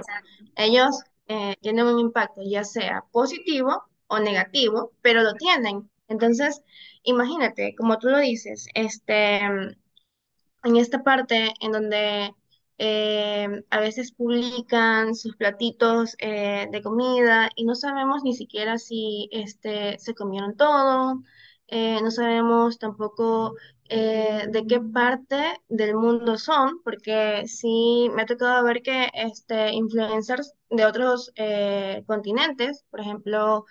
[0.56, 0.96] ellos
[1.28, 5.90] eh, tienen un impacto ya sea positivo o negativo, pero lo tienen.
[6.08, 6.62] Entonces,
[7.04, 9.40] imagínate, como tú lo dices, este,
[10.64, 12.34] en esta parte en donde
[12.78, 19.30] eh, a veces publican sus platitos eh, de comida y no sabemos ni siquiera si
[19.32, 21.22] este, se comieron todo,
[21.68, 23.54] eh, no sabemos tampoco
[23.90, 30.54] de qué parte del mundo son, porque sí me ha tocado ver que este, influencers
[30.70, 31.30] de otros
[32.08, 33.66] continentes, por ejemplo,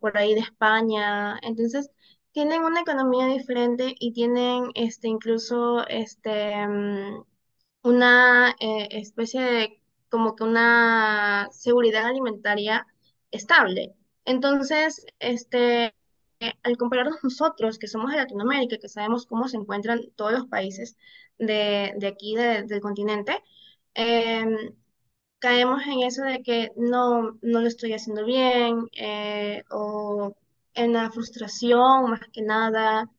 [0.00, 1.90] por ahí de España, entonces
[2.36, 7.24] tienen una economía diferente y tienen este incluso este mm,
[7.84, 12.86] una eh, especie de como que una seguridad alimentaria
[13.32, 13.94] estable.
[14.26, 15.94] Entonces, este
[16.40, 20.46] eh, al compararnos nosotros, que somos de Latinoamérica, que sabemos cómo se encuentran todos los
[20.48, 20.96] países
[21.38, 23.42] de, de aquí, de- del continente,
[23.94, 24.74] em,
[25.38, 30.34] caemos en eso de que no, no lo estoy haciendo bien eh, o
[30.76, 33.10] en la frustración más que nada.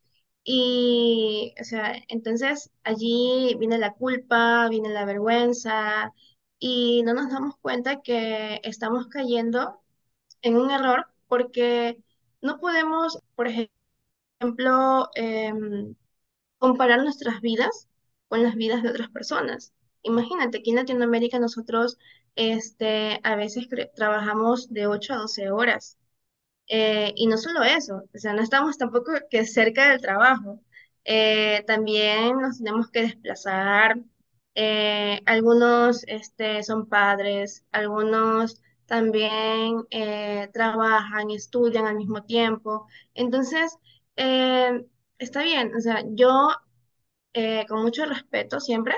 [0.43, 6.13] Y, o sea, entonces allí viene la culpa, viene la vergüenza
[6.59, 9.81] y no nos damos cuenta que estamos cayendo
[10.41, 11.99] en un error porque
[12.41, 13.47] no podemos, por
[14.39, 15.95] ejemplo, em,
[16.59, 17.87] comparar nuestras vidas
[18.29, 19.73] con las vidas de otras personas.
[20.03, 21.97] Imagínate, aquí en Latinoamérica nosotros
[22.35, 25.97] este, a veces trabajamos de 8 a 12 horas.
[26.67, 30.61] Eh, y no solo eso, o sea, no estamos tampoco que cerca del trabajo.
[31.05, 33.97] Eh, también nos tenemos que desplazar.
[34.55, 39.85] Eh, algunos este, son padres, algunos también
[40.53, 42.87] trabajan, estudian al mismo tiempo.
[43.13, 43.77] Entonces,
[44.15, 46.49] está bien, o sea, yo
[47.67, 48.95] con mucho respeto siempre.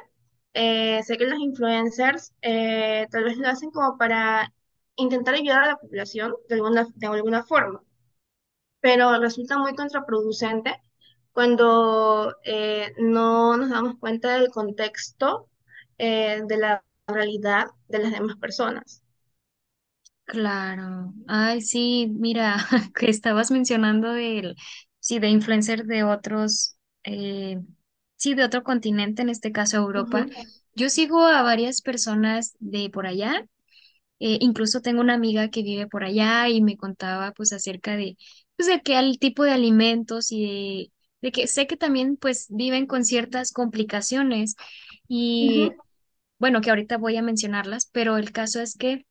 [0.54, 4.54] Sé que los influencers tal vez lo hacen como para
[5.00, 7.82] intentar ayudar a la población de alguna, de alguna forma,
[8.82, 10.82] pero resulta muy contraproducente
[11.32, 15.50] cuando eh, no nos damos cuenta del contexto
[15.98, 19.02] eh, de la realidad de las demás personas.
[20.26, 21.14] Claro.
[21.28, 22.58] Ay, sí, mira,
[22.96, 24.56] que estabas mencionando del,
[25.00, 27.60] sí, de influencer de otros, eh,
[28.16, 30.28] sí, de otro continente, en este caso Europa.
[30.76, 33.46] Yo sigo a varias personas de por allá,
[34.20, 38.18] eh, incluso tengo una amiga que vive por allá y me contaba pues acerca de,
[38.56, 40.92] pues de qué al tipo de alimentos y
[41.22, 44.56] de, de que sé que también pues viven con ciertas complicaciones
[45.08, 45.76] y
[46.40, 49.06] bueno, que ahorita voy a mencionarlas, pero el caso es que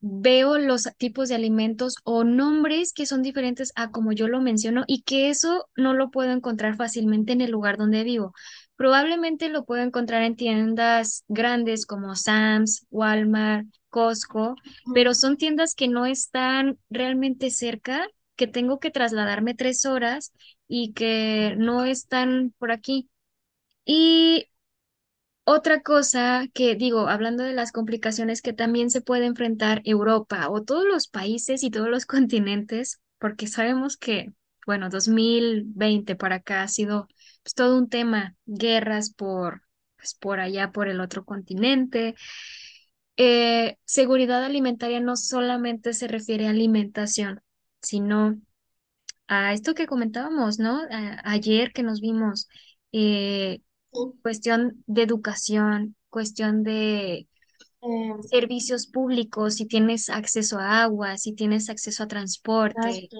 [0.00, 4.84] veo los tipos de alimentos o nombres que son diferentes a como yo lo menciono
[4.86, 8.32] y que eso no lo puedo encontrar fácilmente en el lugar donde vivo.
[8.76, 14.54] Probablemente lo puedo encontrar en tiendas grandes como Sam's, Walmart, Costco,
[14.94, 18.06] pero son tiendas que no están realmente cerca,
[18.36, 20.32] que tengo que trasladarme tres horas
[20.68, 23.08] y que no están por aquí.
[23.86, 24.48] Y
[25.44, 30.62] Otra cosa que digo, hablando de las complicaciones que también se puede enfrentar Europa o
[30.64, 34.32] todos los países y todos los continentes, porque sabemos que,
[34.66, 37.08] bueno, 2020 para acá ha sido
[37.46, 39.62] pues, todo un tema, guerras por,
[39.98, 42.16] pues, por allá, por el otro continente.
[43.16, 47.40] Eh, seguridad alimentaria no solamente se refiere a alimentación,
[47.82, 48.38] sino
[49.28, 50.80] a esto que comentábamos, ¿no?
[50.90, 52.48] A- ayer que nos vimos.
[52.92, 53.60] eh,
[54.22, 57.28] cuestión de educación, cuestión de
[57.82, 63.10] Eh, servicios públicos, si tienes acceso a agua, si tienes acceso a transporte.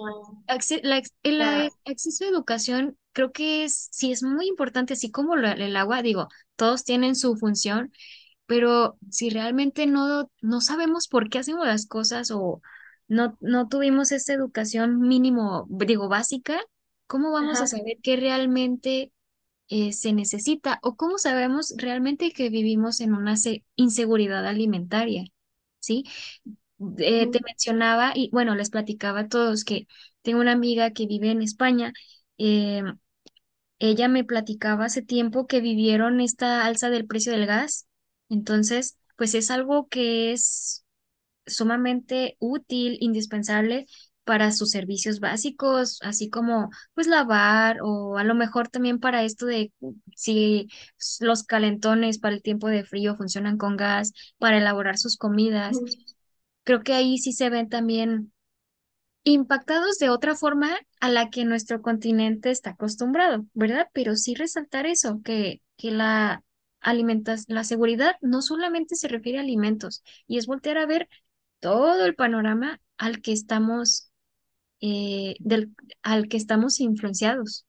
[0.47, 1.41] Acce- la el
[1.85, 6.01] acceso a educación creo que es, sí es muy importante, así como lo- el agua,
[6.03, 7.91] digo, todos tienen su función,
[8.45, 12.61] pero si realmente no, no sabemos por qué hacemos las cosas o
[13.07, 16.59] no, no tuvimos esta educación mínimo, digo, básica,
[17.07, 19.11] ¿cómo vamos a saber qué realmente
[19.69, 25.25] eh, se necesita o cómo sabemos realmente que vivimos en una se- inseguridad alimentaria,
[25.79, 26.05] ¿sí?
[26.99, 29.87] Eh, te mencionaba y bueno, les platicaba a todos que
[30.21, 31.93] tengo una amiga que vive en España.
[32.37, 32.83] eh,
[33.79, 37.87] ella me platicaba hace tiempo que vivieron esta alza del precio del gas.
[38.29, 40.85] Entonces, pues es algo que es
[41.45, 43.85] sumamente útil, indispensable
[44.25, 49.45] para sus servicios básicos, así como pues lavar o a lo mejor también para esto
[49.45, 49.71] de
[50.15, 50.67] si
[50.99, 55.83] s- los calentones para el tiempo de frío funcionan con gas, para elaborar sus comidas.
[56.63, 58.33] Creo que ahí sí se ven también
[59.33, 63.87] impactados de otra forma a la que nuestro continente está acostumbrado, ¿verdad?
[63.93, 66.43] Pero sí resaltar eso, que, que la
[67.47, 71.09] la seguridad no solamente se refiere a alimentos, y es voltear a ver
[71.59, 74.11] todo el panorama al que estamos,
[74.81, 77.65] eh, del, al que estamos influenciados.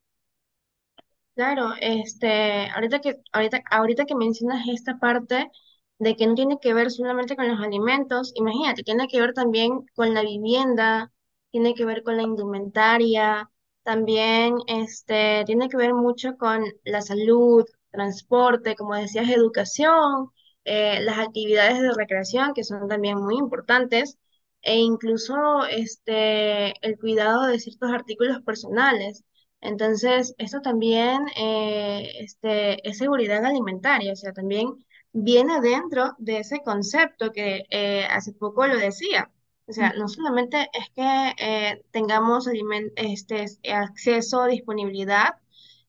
[1.35, 5.51] Claro, este, ahorita que, ahorita, ahorita que mencionas esta parte
[5.99, 9.87] de que no tiene que ver solamente con los alimentos, imagínate, tiene que ver también
[9.95, 11.13] con la vivienda,
[11.51, 13.51] tiene que ver con la indumentaria,
[13.83, 20.31] también este, tiene que ver mucho con la salud, transporte, como decías, educación,
[20.65, 24.19] eh, las actividades de recreación, que son también muy importantes,
[24.63, 29.25] e incluso este, el cuidado de ciertos artículos personales.
[29.61, 34.69] Entonces, esto también eh, este, es seguridad alimentaria, o sea, también
[35.13, 39.31] viene dentro de ese concepto que eh, hace poco lo decía.
[39.69, 42.49] O sea, no solamente es que eh, tengamos
[42.97, 45.37] este, acceso, disponibilidad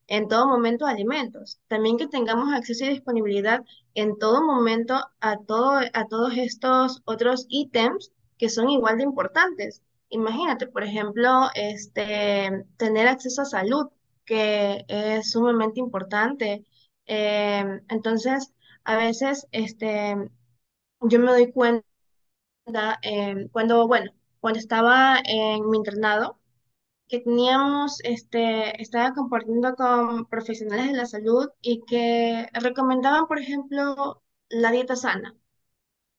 [0.08, 3.64] en todo momento a alimentos, también que tengamos acceso y disponibilidad
[3.94, 9.82] en todo momento a, todo, a todos estos otros ítems que son igual de importantes.
[10.10, 13.88] Imagínate, por ejemplo, este, tener acceso a salud,
[14.26, 16.66] que es sumamente importante.
[17.06, 18.52] Eh, entonces,
[18.84, 20.16] a veces, este,
[21.02, 21.89] yo me doy cuenta
[23.02, 26.40] eh, cuando, bueno, cuando estaba en mi internado,
[27.10, 34.24] que teníamos, este, estaba compartiendo con profesionales de la salud y que recomendaban, por ejemplo,
[34.50, 35.36] la dieta sana.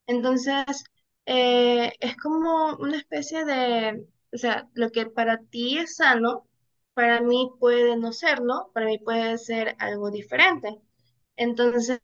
[0.07, 0.85] Entonces,
[1.27, 6.47] eh, es como una especie de, o sea, lo que para ti es sano,
[6.95, 10.81] para mí puede no serlo, para mí puede ser algo diferente.
[11.37, 12.01] Entonces,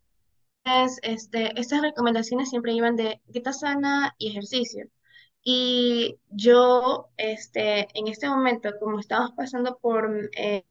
[1.03, 4.87] este, estas recomendaciones siempre iban de dieta sana y ejercicio.
[5.43, 10.64] Y yo, este, en este momento, como estamos pasando por eh,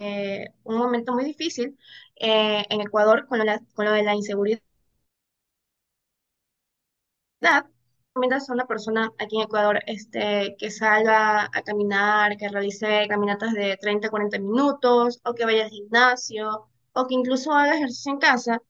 [0.00, 1.78] eh, un momento muy difícil
[2.16, 4.60] eh, en Ecuador con la- con lo de la inseguridad,
[8.14, 13.52] recomiendas a una persona aquí en Ecuador este, que salga a caminar, que realice caminatas
[13.54, 18.18] de 30 40 minutos, o que vaya al gimnasio, o que incluso haga ejercicio en
[18.18, 18.62] casa,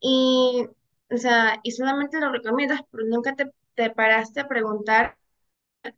[0.00, 0.66] y,
[1.10, 5.16] o sea, y solamente lo recomiendas, pero nunca te, te paraste a preguntar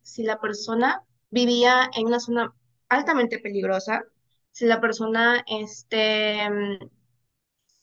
[0.03, 2.55] si la persona vivía en una zona
[2.89, 4.05] altamente peligrosa,
[4.53, 6.41] si la persona este,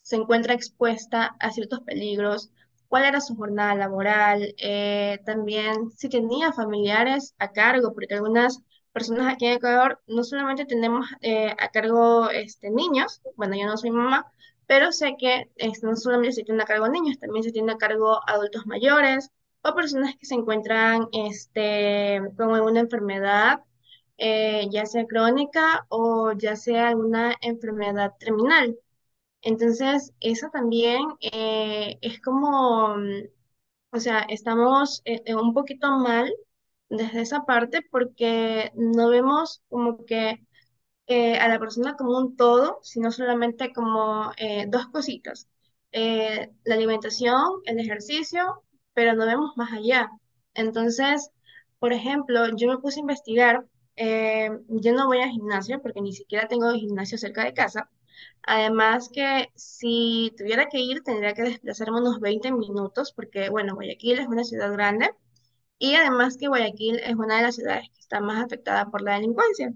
[0.01, 2.51] se encuentra expuesta a ciertos peligros,
[2.87, 8.59] cuál era su jornada laboral, eh, también si tenía familiares a cargo, porque algunas
[8.91, 13.77] personas aquí en Ecuador no solamente tenemos eh, a cargo este, niños, bueno, yo no
[13.77, 14.25] soy mamá,
[14.69, 17.77] pero sé que este, no solamente se tiene a cargo niños, también se tiene a
[17.79, 19.31] cargo adultos mayores
[19.63, 23.63] o personas que se encuentran este, con alguna enfermedad,
[24.17, 28.77] eh, ya sea crónica o ya sea alguna enfermedad terminal.
[29.41, 33.29] Entonces, eso también eh, es como, mm,
[33.91, 36.33] o sea, estamos eh, un poquito mal
[36.89, 40.45] desde esa parte porque no vemos como que
[41.09, 45.49] eh, a la persona como un todo, sino solamente como eh, dos cositas.
[45.93, 50.09] eh, la alimentación, el ejercicio, pero no vemos más allá.
[50.55, 51.31] Entonces,
[51.79, 53.65] por ejemplo, yo me puse a investigar,
[54.69, 57.89] yo no voy al gimnasio porque ni siquiera tengo gimnasio cerca de casa.
[58.43, 64.19] Además que si tuviera que ir, tendría que desplazarme unos 20 minutos porque, bueno, Guayaquil
[64.19, 65.11] es una ciudad grande
[65.79, 69.15] y además que Guayaquil es una de las ciudades que está más afectada por la
[69.15, 69.73] delincuencia.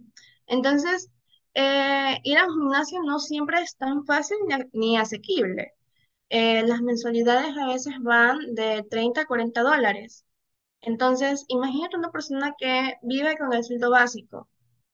[0.48, 1.12] Entonces,
[1.54, 5.74] eh, ir a un gimnasio no siempre es tan fácil ni, ni asequible.
[6.30, 10.26] Eh, las mensualidades a veces van de 30 a 40 dólares.
[10.82, 14.50] Entonces, imagínate una persona que vive con el sueldo básico.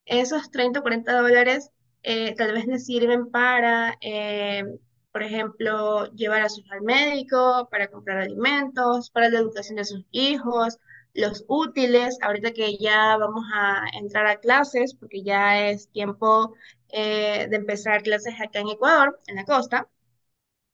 [0.05, 1.72] Esos 30 o 40 dólares
[2.03, 4.64] eh, tal vez le sirven para, eh,
[5.12, 9.86] por ejemplo, llevar a su hijo al médico, para comprar alimentos, para la educación de
[9.86, 10.78] sus hijos,
[11.14, 16.53] los útiles, ahorita que ya vamos a entrar a clases, porque ya es tiempo
[16.89, 19.89] eh, de empezar clases acá en Ecuador, en la costa.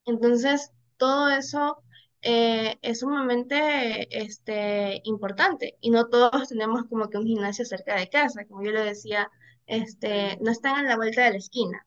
[0.06, 1.78] Entonces, todo eso
[2.22, 8.10] eh, es sumamente este, importante y no todos tenemos como que un gimnasio cerca de
[8.10, 9.30] casa, como yo le decía,
[9.68, 11.86] este, no están a la vuelta de la esquina.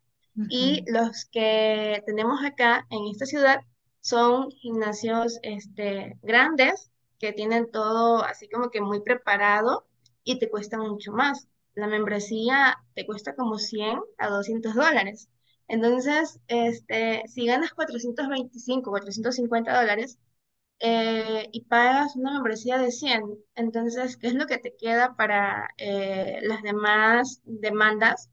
[0.49, 3.61] Y los que tenemos acá en esta ciudad
[4.01, 9.87] son gimnasios este, grandes que tienen todo así como que muy preparado
[10.25, 11.49] y te cuestan mucho más.
[11.75, 15.29] La membresía te cuesta como 100 a 200 dólares.
[15.69, 20.19] Entonces, este, si ganas 425, 450 dólares
[20.81, 23.23] eh, y pagas una membresía de 100,
[23.55, 28.31] entonces, ¿qué es lo que te queda para eh, las demás demandas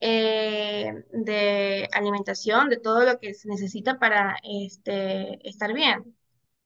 [0.00, 6.16] eh, de alimentación, de todo lo que se necesita para este, estar bien?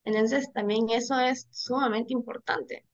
[0.06, 2.86] Entonces, también eso es sumamente importante.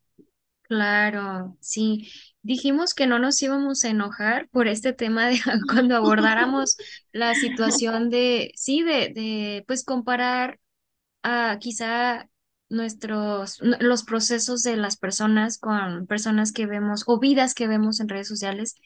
[0.63, 2.09] Claro, sí.
[2.43, 5.39] Dijimos que no nos íbamos a enojar por este tema de
[5.69, 6.77] cuando abordáramos
[7.13, 10.59] la situación de, sí, de, de, pues comparar
[11.23, 12.29] a quizá
[12.71, 18.09] nuestros, los procesos de las personas con personas que vemos o vidas que vemos en
[18.09, 18.77] redes sociales.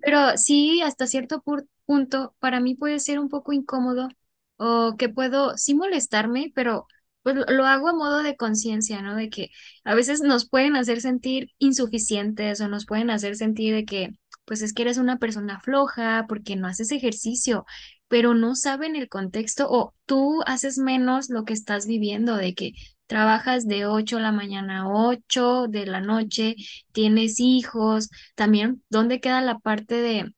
[0.00, 4.08] Pero sí, hasta cierto pu- punto, para mí puede ser un poco incómodo
[4.56, 6.86] o que puedo sí molestarme, pero
[7.24, 9.16] pues lo hago a modo de conciencia, ¿no?
[9.16, 9.50] De que
[9.84, 14.10] a veces nos pueden hacer sentir insuficientes o nos pueden hacer sentir de que,
[14.44, 17.64] pues es que eres una persona floja porque no haces ejercicio,
[18.08, 22.72] pero no saben el contexto o tú haces menos lo que estás viviendo, de que
[23.06, 26.56] trabajas de 8 de la mañana a 8 de la noche,
[26.92, 30.34] tienes hijos también, ¿dónde queda la parte de,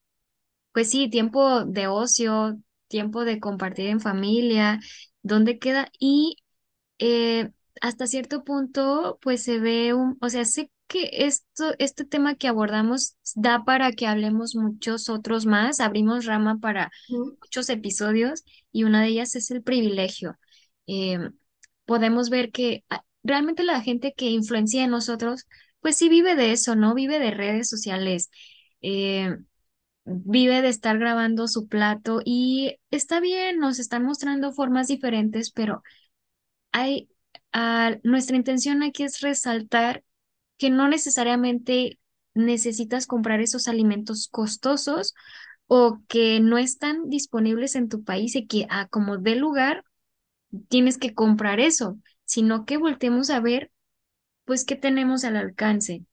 [0.72, 2.58] pues sí, tiempo de ocio,
[2.88, 4.80] tiempo de compartir en familia?
[5.22, 5.88] ¿Dónde queda?
[5.98, 6.36] Y
[6.98, 12.36] eh, hasta cierto punto, pues se ve un, o sea, sé que esto, este tema
[12.36, 16.90] que abordamos da para que hablemos muchos otros más, abrimos rama para
[17.40, 20.38] muchos episodios y una de ellas es el privilegio.
[20.86, 21.18] Eh,
[21.84, 25.46] podemos ver que ah, realmente la gente que influencia en nosotros,
[25.80, 26.94] pues sí vive de eso, ¿no?
[26.94, 28.30] Vive de redes sociales.
[28.82, 29.36] eh,
[30.04, 35.82] vive de estar grabando su plato y está bien, nos están mostrando formas diferentes, pero
[36.76, 37.08] hay,
[37.52, 40.04] ah, nuestra intención aquí es resaltar
[40.58, 41.98] que no necesariamente
[42.34, 45.14] necesitas comprar esos alimentos costosos
[45.66, 49.84] o que no están disponibles en tu país y que a como dé lugar
[50.68, 53.72] tienes que comprar eso, sino que volteemos a ver
[54.44, 56.04] pues qué tenemos al alcance.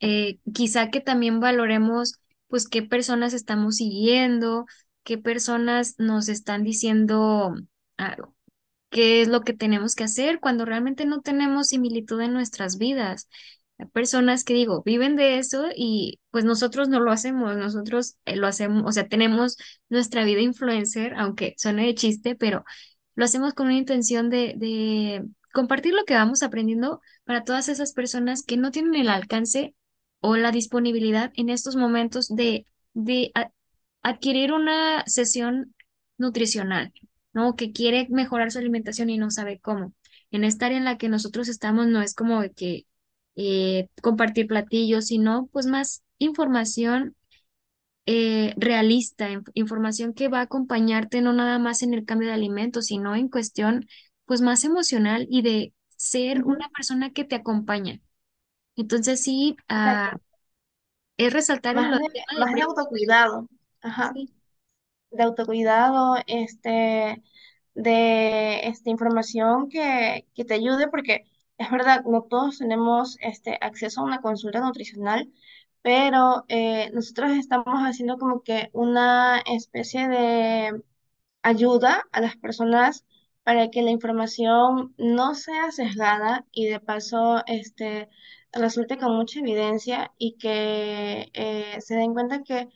[0.00, 2.14] Eh, quizá que también valoremos
[2.48, 4.66] pues qué personas estamos siguiendo,
[5.04, 7.54] qué personas nos están diciendo
[7.96, 8.16] ah,
[8.94, 13.28] qué es lo que tenemos que hacer cuando realmente no tenemos similitud en nuestras vidas.
[13.78, 18.36] Hay personas que digo, viven de eso y pues nosotros no lo hacemos, nosotros eh,
[18.36, 19.56] lo hacemos, o sea, tenemos
[19.88, 22.64] nuestra vida influencer, aunque suene de chiste, pero
[23.16, 27.92] lo hacemos con una intención de, de compartir lo que vamos aprendiendo para todas esas
[27.94, 29.74] personas que no tienen el alcance
[30.20, 33.32] o la disponibilidad en estos momentos de, de
[34.02, 35.74] adquirir una sesión
[36.16, 36.92] nutricional.
[37.34, 37.56] ¿No?
[37.56, 39.94] Que quiere mejorar su alimentación y no sabe cómo.
[40.32, 42.86] En esta área en la que nosotros estamos no es como de que
[43.36, 47.16] eh, compartir platillos, sino pues más información
[48.06, 52.34] eh, realista, inf- información que va a acompañarte no nada más en el cambio de
[52.34, 53.86] alimentos, sino en cuestión
[54.26, 58.00] pues más emocional y de ser una persona que te acompaña.
[58.76, 60.16] Entonces sí, ah,
[61.16, 62.62] es resaltar Más de, tema del más de privilegio.
[62.62, 63.48] autocuidado.
[63.82, 64.14] Ajá.
[64.14, 64.33] Sí.
[65.14, 67.22] De autocuidado, este,
[67.74, 71.24] de esta información que, que te ayude, porque
[71.58, 75.32] es verdad, no todos tenemos este, acceso a una consulta nutricional,
[75.82, 80.82] pero eh, nosotros estamos haciendo como que una especie de
[81.42, 83.04] ayuda a las personas
[83.42, 88.08] para que la información no sea sesgada y de paso este,
[88.52, 92.68] resulte con mucha evidencia y que eh, se den cuenta que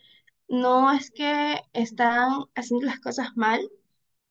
[0.49, 3.69] no es que están haciendo las cosas mal,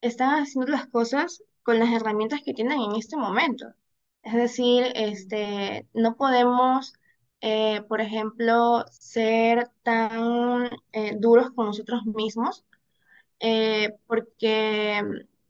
[0.03, 3.67] están haciendo las cosas con las herramientas que tienen en este momento.
[4.23, 6.95] Es decir, este, no podemos,
[7.41, 12.65] eh, por ejemplo, ser tan eh, duros con nosotros mismos
[13.41, 15.03] eh, porque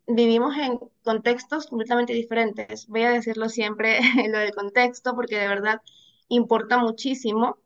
[0.07, 2.87] vivimos en contextos completamente diferentes.
[2.89, 4.01] Voy a decirlo siempre,
[4.31, 5.83] lo del contexto, porque de verdad
[6.29, 7.59] importa muchísimo.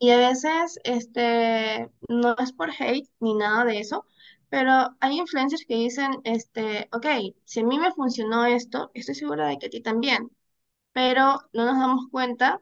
[0.00, 4.04] Y a veces, este, no es por hate ni nada de eso,
[4.48, 7.06] pero hay influencers que dicen, este, ok,
[7.44, 10.30] si a mí me funcionó esto, estoy segura de que a ti también,
[10.92, 12.60] pero no nos damos cuenta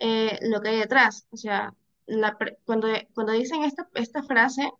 [0.00, 1.26] eh, lo que hay detrás.
[1.32, 1.74] O sea,
[2.06, 4.72] la cuando, cuando dicen esta, esta frase,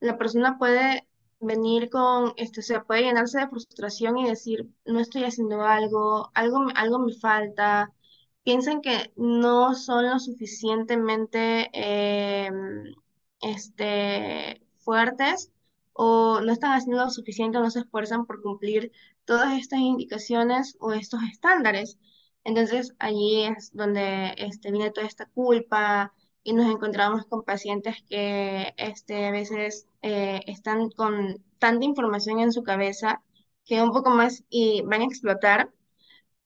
[0.00, 1.06] la persona puede
[1.40, 6.30] venir con, esto, o sea, puede llenarse de frustración y decir, no estoy haciendo algo,
[6.34, 7.92] algo, algo me falta.
[8.44, 12.50] Piensan que no son lo suficientemente eh,
[13.40, 15.50] este, fuertes
[15.92, 18.92] o no están haciendo lo suficiente no se esfuerzan por cumplir
[19.24, 21.98] todas estas indicaciones o estos estándares.
[22.44, 26.12] Entonces, allí es donde este, viene toda esta culpa,
[26.44, 32.52] y nos encontramos con pacientes que este, a veces eh, están con tanta información en
[32.52, 33.22] su cabeza
[33.64, 35.70] que un poco más y van a explotar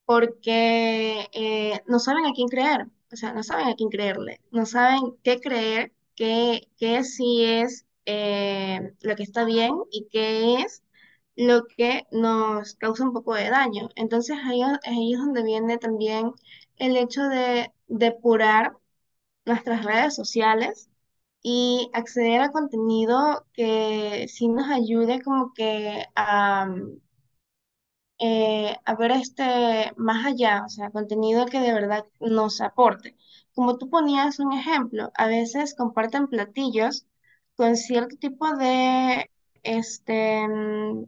[0.09, 4.65] porque eh, no saben a quién creer, o sea, no saben a quién creerle, no
[4.65, 10.83] saben qué creer, qué, qué sí es eh, lo que está bien y qué es
[11.37, 13.91] lo que nos causa un poco de daño.
[13.97, 16.33] Entonces ahí, ahí es donde viene también
[16.79, 18.73] el hecho de depurar
[19.47, 20.91] nuestras redes sociales
[21.43, 26.67] y acceder a contenido que sí nos ayude como que a,
[28.19, 33.17] eh, a ver este más allá, o sea, contenido que de verdad nos aporte.
[33.55, 37.07] Como tú ponías un ejemplo, a veces comparten platillos
[37.57, 39.31] con cierto tipo de,
[39.63, 41.05] este, mm,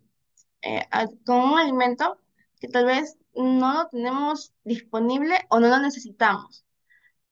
[0.62, 0.86] eh,
[1.26, 2.18] con un alimento
[2.61, 6.64] que tal vez no lo tenemos disponible o no lo necesitamos.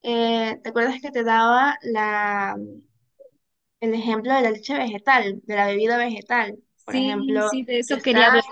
[0.03, 2.57] Eh, ¿te acuerdas que te daba la,
[3.81, 6.59] el ejemplo de la leche vegetal, de la bebida vegetal?
[6.85, 8.45] Por Sí, ejemplo, sí, de que eso quería está, hablar.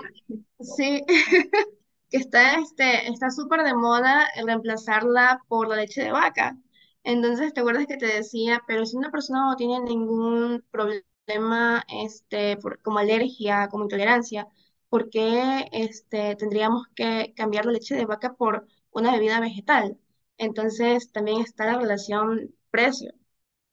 [0.59, 1.01] Sí,
[2.09, 6.57] que está, este, está súper de moda el reemplazarla por la leche de vaca.
[7.03, 12.57] Entonces, ¿te acuerdas que te decía, pero si una persona no tiene ningún problema, este,
[12.57, 14.47] por- como alergia, como intolerancia,
[14.89, 19.97] ¿por qué, este, tendríamos que cambiar la leche de vaca por una bebida vegetal?
[20.37, 23.17] Entonces, también está la relación precio, o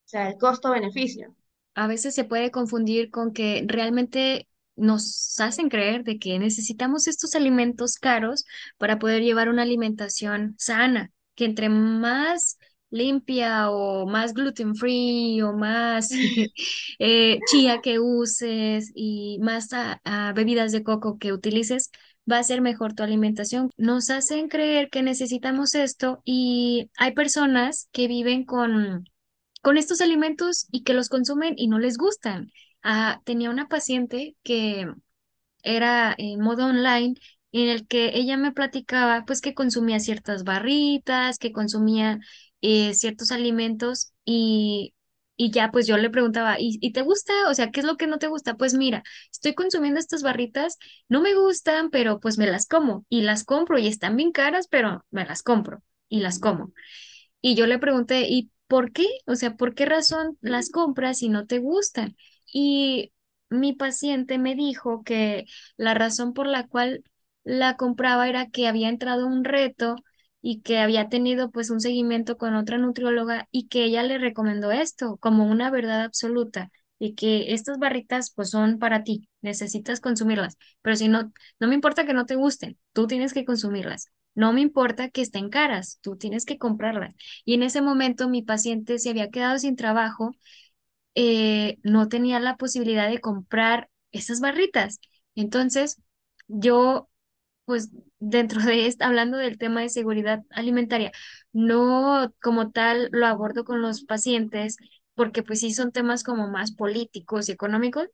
[0.07, 1.35] sea, el costo-beneficio.
[1.75, 7.35] a veces se puede confundir con que realmente nos hacen creer de que necesitamos estos
[7.35, 8.45] alimentos caros
[8.77, 12.57] para poder llevar una alimentación sana, que entre más
[12.89, 16.09] limpia o más gluten free o más
[16.99, 21.91] eh, chía que uses y más ah, ah, bebidas de coco que utilices,
[22.31, 23.69] va a ser mejor tu alimentación.
[23.77, 29.05] Nos hacen creer que necesitamos esto y hay personas que viven con
[29.61, 32.51] con estos alimentos y que los consumen y no les gustan.
[32.87, 34.87] Ah, tenía una paciente que
[35.63, 37.15] era en modo online
[37.51, 42.19] en el que ella me platicaba pues que consumía ciertas barritas, que consumía
[42.61, 44.93] eh, ciertos alimentos y,
[45.37, 47.33] y ya pues yo le preguntaba, ¿Y, ¿y te gusta?
[47.49, 48.55] O sea, ¿qué es lo que no te gusta?
[48.57, 50.77] Pues mira, estoy consumiendo estas barritas,
[51.09, 54.67] no me gustan, pero pues me las como y las compro y están bien caras,
[54.69, 56.73] pero me las compro y las como.
[57.41, 59.07] Y yo le pregunté, ¿y por qué?
[59.27, 62.15] O sea, ¿por qué razón las compras si no te gustan?
[62.57, 63.11] Y
[63.49, 65.45] mi paciente me dijo que
[65.77, 67.03] la razón por la cual
[67.43, 69.95] la compraba era que había entrado un reto
[70.41, 74.71] y que había tenido pues un seguimiento con otra nutrióloga y que ella le recomendó
[74.71, 80.57] esto como una verdad absoluta y que estas barritas pues son para ti, necesitas consumirlas,
[80.81, 84.07] pero si no, no me importa que no te gusten, tú tienes que consumirlas.
[84.37, 87.15] No me importa que estén caras, tú tienes que comprarlas.
[87.45, 90.35] Y en ese momento mi paciente se había quedado sin trabajo,
[91.15, 94.99] eh, no tenía la posibilidad de comprar esas barritas.
[95.35, 96.01] Entonces,
[96.47, 97.09] yo,
[97.65, 101.11] pues, dentro de esto, hablando del tema de seguridad alimentaria,
[101.53, 104.77] no como tal lo abordo con los pacientes,
[105.15, 108.07] porque pues sí son temas como más políticos y económicos,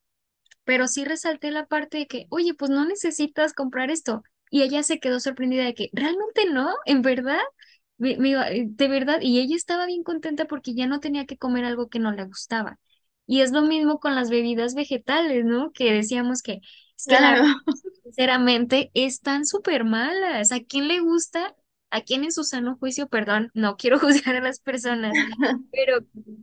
[0.64, 4.24] pero sí resalté la parte de que, oye, pues no necesitas comprar esto.
[4.50, 7.40] Y ella se quedó sorprendida de que, realmente no, en verdad,
[8.00, 11.90] eh, de verdad, y ella estaba bien contenta porque ya no tenía que comer algo
[11.90, 12.80] que no le gustaba.
[13.28, 15.72] Y es lo mismo con las bebidas vegetales, ¿no?
[15.72, 16.62] Que decíamos que
[16.98, 17.44] Es que la Claro,
[18.04, 20.52] Sinceramente, están súper malas.
[20.52, 21.56] ¿A quién le gusta?
[21.92, 23.08] ¿A quién en su sano juicio?
[23.08, 25.20] Perdón, no quiero juzgar a las personas,
[25.72, 26.00] pero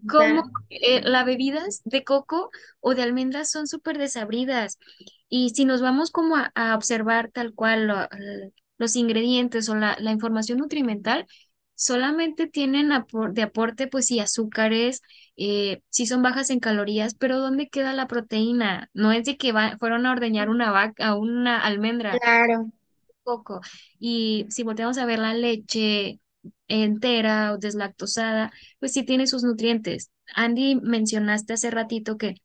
[0.06, 2.50] como claro, las bebidas de coco
[2.80, 4.78] o de almendras son súper desabridas.
[5.28, 8.08] Y si nos vamos como a, a observar tal cual lo-
[8.78, 11.26] los ingredientes o la, la información nutrimental,
[11.74, 12.90] solamente tienen
[13.32, 15.00] de aporte, pues sí, azúcares,
[15.38, 18.90] eh, sí son bajas en calorías, pero ¿dónde queda la proteína?
[18.94, 22.70] No es de que va- fueron a ordeñar una vaca, una almendra, claro,
[23.22, 23.60] poco.
[23.98, 26.20] Y si volteamos a ver la leche
[26.68, 30.10] entera o deslactosada, pues sí tiene sus nutrientes.
[30.34, 32.36] Andy, mencionaste hace ratito que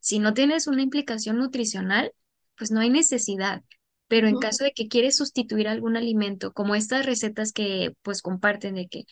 [0.00, 2.12] si no tienes una implicación nutricional,
[2.58, 3.62] pues no hay necesidad.
[4.08, 8.76] Pero en caso de que quieres sustituir algún alimento, como estas recetas que pues comparten
[8.76, 9.04] de que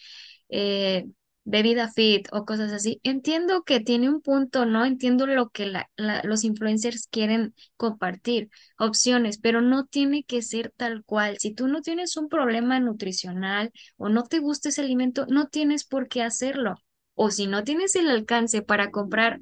[0.51, 1.07] eh,
[1.45, 3.01] bebida fit o cosas así.
[3.03, 4.84] Entiendo que tiene un punto, ¿no?
[4.84, 5.88] Entiendo lo que la-
[6.24, 11.38] los influencers quieren compartir, opciones, pero no tiene que ser tal cual.
[11.38, 15.84] Si tú no tienes un problema nutricional o no te gusta ese alimento, no tienes
[15.84, 16.76] por qué hacerlo.
[17.14, 19.41] O si no tienes el alcance para comprar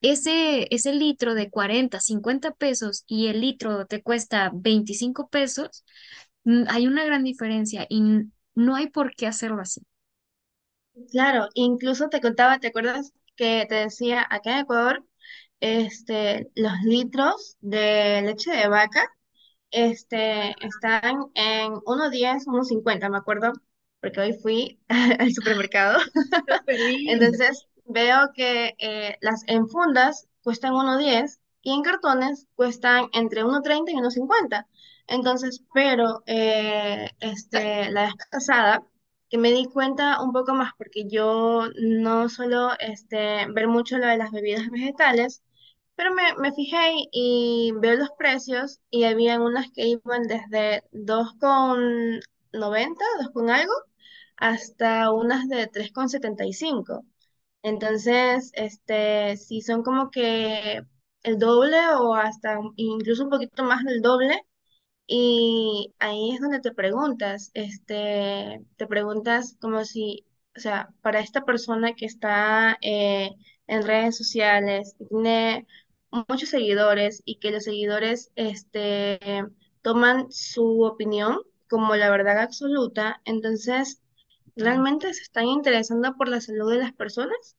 [0.00, 5.84] ese, ese litro de 40 50 pesos y el litro te cuesta 25 pesos,
[6.44, 8.02] mm, hay una gran diferencia y
[8.54, 9.82] no hay por qué hacerlo así.
[11.10, 11.48] Claro.
[11.54, 15.04] Incluso te contaba, ¿te acuerdas que te decía acá en Ecuador,
[15.60, 19.08] este, los litros de leche de vaca?
[19.70, 23.52] Este, están en uno diez uno cincuenta me acuerdo,
[24.00, 24.80] porque hoy fui
[25.20, 26.00] al supermercado.
[26.00, 26.76] Súper.
[27.08, 33.44] Entonces veo que eh, las en fundas cuestan uno diez y en cartones cuestan entre
[33.44, 34.66] uno treinta y uno cincuenta
[35.08, 38.82] Entonces, pero eh, este, la vez pasada
[39.30, 44.06] que me di cuenta un poco más, porque yo no suelo este, ver mucho lo
[44.06, 45.42] de las bebidas vegetales,
[45.96, 46.78] pero me, me fijé
[47.12, 52.20] y veo los precios y habían unas que iban desde dos con
[52.52, 53.72] noventa dos con algo,
[54.36, 57.04] hasta unas de tres con setenta y cinco.
[57.62, 60.82] Entonces, este, si son como que
[61.22, 64.40] el doble o hasta incluso un poquito más del doble,
[65.06, 70.26] y ahí es donde te preguntas, este, te preguntas como si,
[70.56, 73.30] o sea, para esta persona que está eh,
[73.66, 75.66] en redes sociales, tiene
[76.28, 79.18] muchos seguidores y que los seguidores, este,
[79.82, 81.38] toman su opinión
[81.68, 84.02] como la verdad absoluta, entonces,
[84.56, 87.56] ¿realmente se están interesando por la salud de las personas?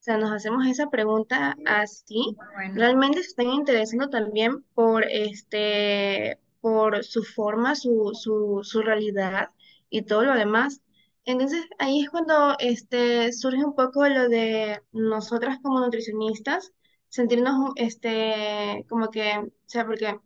[0.00, 2.36] O sea, nos hacemos esa pregunta así.
[2.54, 9.50] Bueno, ¿Realmente se están interesando también por este, por su forma, su, su, su realidad
[9.88, 10.82] y todo lo demás?
[11.24, 16.72] Entonces, ahí es cuando este, surge un poco lo de nosotras como nutricionistas,
[17.08, 20.18] sentirnos este, como que, o sea, porque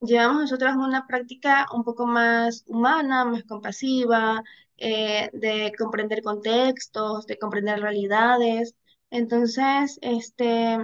[0.00, 4.42] llevamos nosotras una práctica un poco más humana, más compasiva,
[4.78, 8.76] eh, de comprender contextos, de comprender realidades.
[9.10, 10.78] Entonces, este,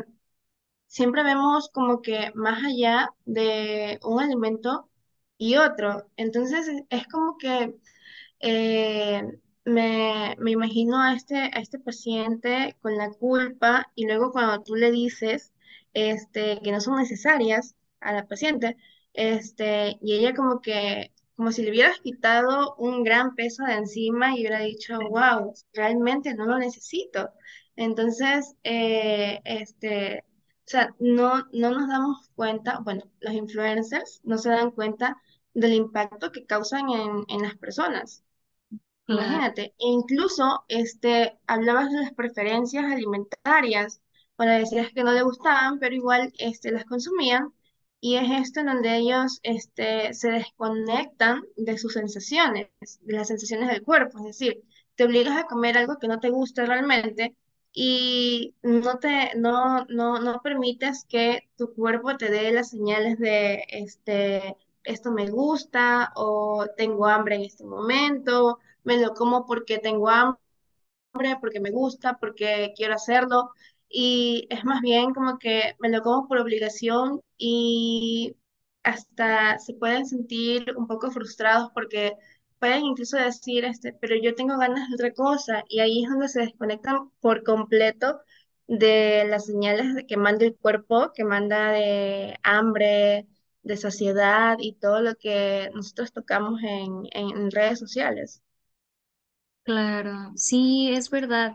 [0.87, 4.88] siempre vemos como que más allá de un alimento
[5.39, 6.09] y otro.
[6.17, 7.75] Entonces, es como que
[8.41, 9.23] eh,
[9.65, 14.75] me, me imagino a este, a este paciente con la culpa y luego cuando tú
[14.75, 15.53] le dices
[15.95, 18.77] este, que no son necesarias a la paciente,
[19.13, 24.35] este, y ella como que, como si le hubieras quitado un gran peso de encima
[24.37, 27.31] y hubiera dicho, wow, realmente no lo necesito.
[27.77, 30.25] Entonces, eh, este,
[30.67, 35.17] o sea, no, no nos damos cuenta, bueno, los influencers no se dan cuenta
[35.61, 38.25] del impacto que causan en, en las personas.
[39.07, 44.01] claro, Imagínate, e incluso este, hablabas de las preferencias alimentarias,
[44.37, 47.53] bueno, decías que no le gustaban, pero igual este, las consumían,
[48.01, 52.69] y es esto en donde ellos este, se desconectan de sus sensaciones,
[53.01, 54.63] de las sensaciones del cuerpo, es decir,
[54.95, 57.37] te obligas a comer algo que no te gusta realmente
[57.73, 63.65] y no te, no, no, no permites que tu cuerpo te dé las señales de
[63.69, 64.57] este,
[64.89, 70.39] esto me gusta o tengo hambre en este momento me lo como porque tengo hambre,
[71.41, 73.51] porque me gusta, porque quiero hacerlo.
[73.89, 78.37] Y es más bien como que me lo como por obligación y
[78.83, 82.15] hasta se pueden sentir un poco frustrados porque
[82.59, 85.65] pueden incluso decir, este, pero yo tengo ganas de otra cosa.
[85.69, 88.21] Y ahí es donde se desconectan por completo
[88.67, 93.27] de las señales que manda el cuerpo, que manda de hambre,
[93.63, 98.43] de saciedad y todo lo que nosotros tocamos en, en redes sociales.
[99.63, 100.33] claro.
[100.37, 101.53] Sí, es verdad.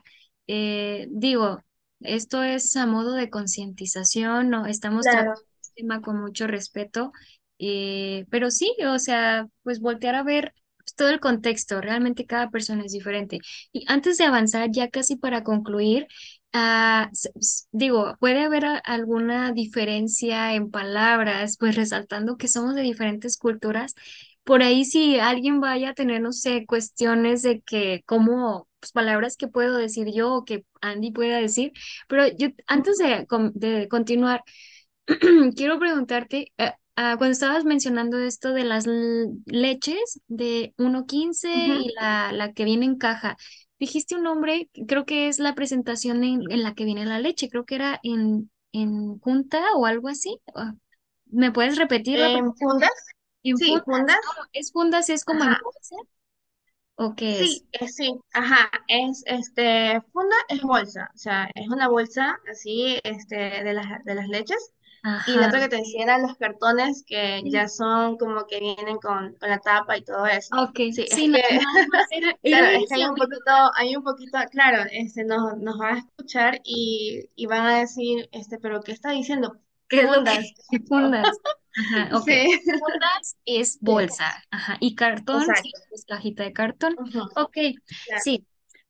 [0.48, 1.62] Eh, digo,
[2.02, 5.34] esto es a modo de concientización, no estamos Claro,
[5.76, 7.12] tema con mucho respeto,
[7.60, 12.50] eh, pero sí, o sea, pues voltear a ver pues, todo el contexto, realmente cada
[12.52, 13.40] persona es diferente.
[13.74, 16.08] Y antes de avanzar, ya casi para concluir,
[16.54, 17.10] ah,
[17.72, 23.96] digo, puede haber alguna diferencia en palabras, pues resaltando que somos de diferentes culturas.
[24.44, 29.38] Por ahí si alguien vaya a tener, no sé, cuestiones de que, como, pues, palabras
[29.38, 31.72] que puedo decir yo o que Andy pueda decir,
[32.08, 34.44] pero yo, antes de, de continuar,
[35.56, 38.86] quiero preguntarte, eh, ah, cuando estabas mencionando esto de las
[39.46, 41.74] leches de uno quince Ujú.
[41.78, 43.38] y la, la que viene en caja,
[43.84, 47.50] dijiste un nombre, creo que es la presentación en, en la que viene la leche,
[47.50, 50.40] creo que era en, en junta o algo así.
[50.56, 50.76] Ah,
[51.28, 52.90] ¿Me puedes repetir la ¿En fundas?
[53.44, 54.18] En Sí, fundas.
[54.54, 55.10] ¿Es fundas?
[55.10, 55.96] ¿Es como en bolsa?
[56.96, 57.62] ¿O qué es?
[57.62, 63.00] Sí, eh, sí, ajá, es este, funda es bolsa, o sea, es una bolsa así,
[63.04, 64.74] este, de las, de las leches.
[65.26, 68.98] Y la otra que te decía eran los cartones que ya son como que vienen
[68.98, 70.56] con, con la tapa y todo eso.
[70.56, 71.42] Ok, Sí, que,
[72.44, 76.00] claro, es que hay un poquito, hay un poquito, claro, este, nos, nos van a
[76.00, 79.58] escuchar y, y van a decir, este, pero ¿qué está diciendo?
[79.90, 80.40] ¿Qué es lo que
[80.88, 81.38] Fundas.
[81.76, 82.22] Ajá.
[82.24, 84.78] Sí, Fundas es bolsa, ajá.
[84.80, 86.96] Y cartón, sí, es cajita de cartón.
[87.00, 87.58] Ujú, Ok,
[88.06, 88.24] claro.
[88.24, 88.46] sí.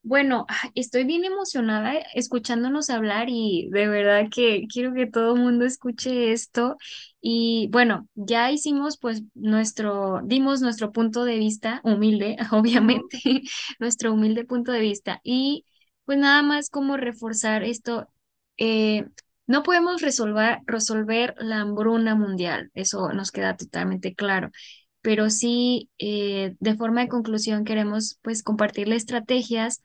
[0.06, 5.40] Bueno, estoy bien emocionada eh, escuchándonos hablar y de verdad que quiero que todo el
[5.42, 6.76] mundo escuche esto.
[7.22, 13.18] Y bueno, ya hicimos pues nuestro, dimos nuestro punto de vista humilde, obviamente,
[13.78, 15.20] nuestro humilde punto de vista.
[15.24, 15.64] Y
[16.04, 18.08] pues nada más como reforzar esto.
[18.58, 19.06] eh,
[19.46, 24.50] no podemos resolver, resolver la hambruna mundial, eso nos queda totalmente claro,
[25.04, 29.82] pero sí, eh, de forma de conclusión, queremos pues compartirle estrategias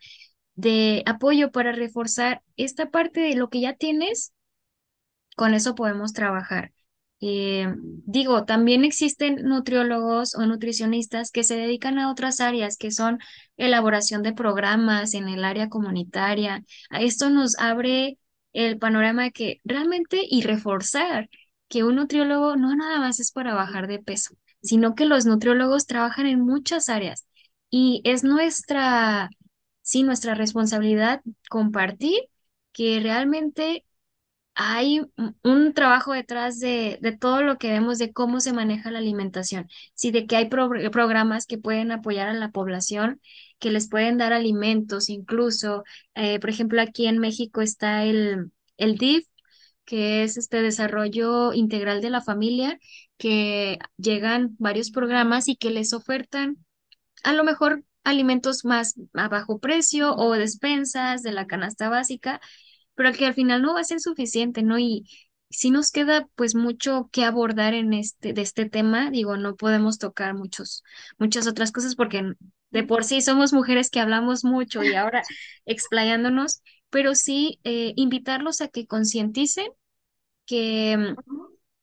[0.56, 4.34] de apoyo para reforzar esta parte de lo que ya tienes
[5.36, 6.72] con eso podemos trabajar.
[7.22, 13.20] Eh, digo, también existen nutriólogos o nutricionistas que se dedican a otras áreas, que son
[13.58, 16.64] elaboración de programas en el área comunitaria.
[16.92, 18.18] Esto nos abre
[18.54, 21.30] el panorama de que realmente y reforzar
[21.68, 25.86] que un nutriólogo no nada más es para bajar de peso, sino que los nutriólogos
[25.88, 27.26] trabajan en muchas áreas
[27.70, 29.30] y es nuestra,
[29.82, 32.20] sí, nuestra responsabilidad compartir
[32.74, 33.86] que realmente
[34.55, 35.01] hay
[35.43, 39.70] un trabajo detrás de, de todo lo que vemos de cómo se maneja la alimentación.
[39.93, 43.22] Sí, de que hay pro- programas que pueden apoyar a la población,
[43.60, 45.84] que les pueden dar alimentos, incluso,
[46.16, 49.28] eh, por ejemplo, aquí en México está el, el DIF,
[49.86, 52.78] que es este desarrollo integral de la familia,
[53.20, 56.58] que llegan varios programas y que les ofertan
[57.24, 62.42] a lo mejor alimentos más a bajo precio o despensas de la canasta básica
[63.00, 64.78] pero que al final no va a ser suficiente, ¿no?
[64.78, 65.06] Y
[65.50, 70.00] si nos queda pues mucho que abordar en este, de este tema, digo, no podemos
[70.00, 70.84] tocar muchos,
[71.18, 72.34] muchas otras cosas porque
[72.72, 75.24] de por sí somos mujeres que hablamos mucho y ahora
[75.66, 79.68] explayándonos, pero sí eh, invitarlos a que concienticen
[80.46, 81.16] que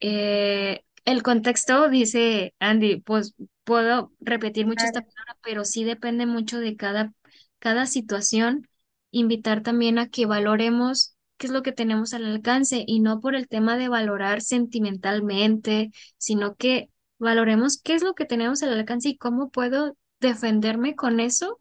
[0.00, 3.34] eh, el contexto, dice Andy, pues
[3.64, 7.14] puedo repetir mucho esta palabra, pero sí depende mucho de cada,
[7.58, 8.68] cada situación.
[9.10, 13.34] Invitar también a que valoremos qué es lo que tenemos al alcance y no por
[13.34, 19.08] el tema de valorar sentimentalmente, sino que valoremos qué es lo que tenemos al alcance
[19.08, 21.60] y cómo puedo defenderme con eso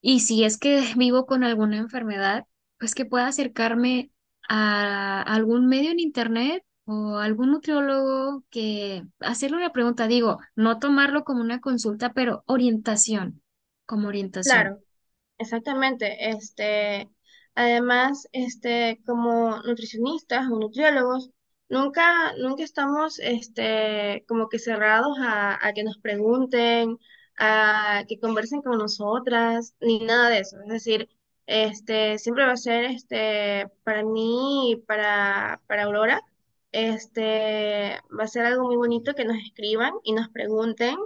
[0.00, 2.46] y si es que vivo con alguna enfermedad,
[2.78, 4.10] pues que pueda acercarme
[4.48, 11.24] a algún medio en internet o algún nutriólogo que hacerle una pregunta, digo, no tomarlo
[11.24, 13.42] como una consulta, pero orientación,
[13.86, 14.62] como orientación.
[14.62, 14.80] claro.
[15.38, 17.08] Exactamente, este,
[17.54, 21.30] además, este, como nutricionistas o nutriólogos,
[21.68, 26.98] nunca, nunca estamos, este, como que cerrados a, que nos pregunten,
[27.38, 30.60] a que conversen con nosotras, ni nada de eso.
[30.62, 31.08] Es decir,
[31.46, 36.22] este, siempre va a ser, este, para mí y para, para Aurora,
[36.72, 40.96] este, va a ser algo muy bonito que nos escriban y nos pregunten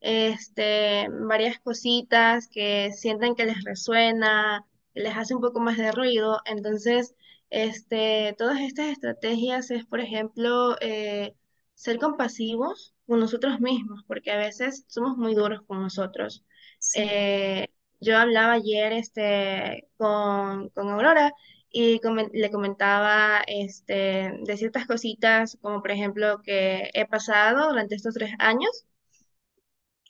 [0.00, 5.92] este, varias cositas que sienten que les resuena, que les hace un poco más de
[5.92, 6.40] ruido.
[6.44, 7.14] Entonces,
[7.50, 11.34] este, todas estas estrategias es, por ejemplo, eh,
[11.74, 16.44] ser compasivos con nosotros mismos, porque a veces somos muy duros con nosotros.
[16.78, 17.68] Sí, Eh,
[18.00, 21.32] yo hablaba ayer este, con, con Aurora
[21.74, 27.96] y comen- le comentaba este, de ciertas cositas, como por ejemplo que he pasado durante
[27.96, 28.86] estos tres años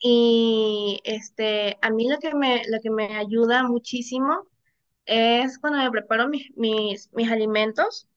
[0.02, 4.46] y este, a mí lo que me, lo que me ayuda muchísimo
[5.06, 8.08] es cuando me preparo mis, mis, mis alimentos.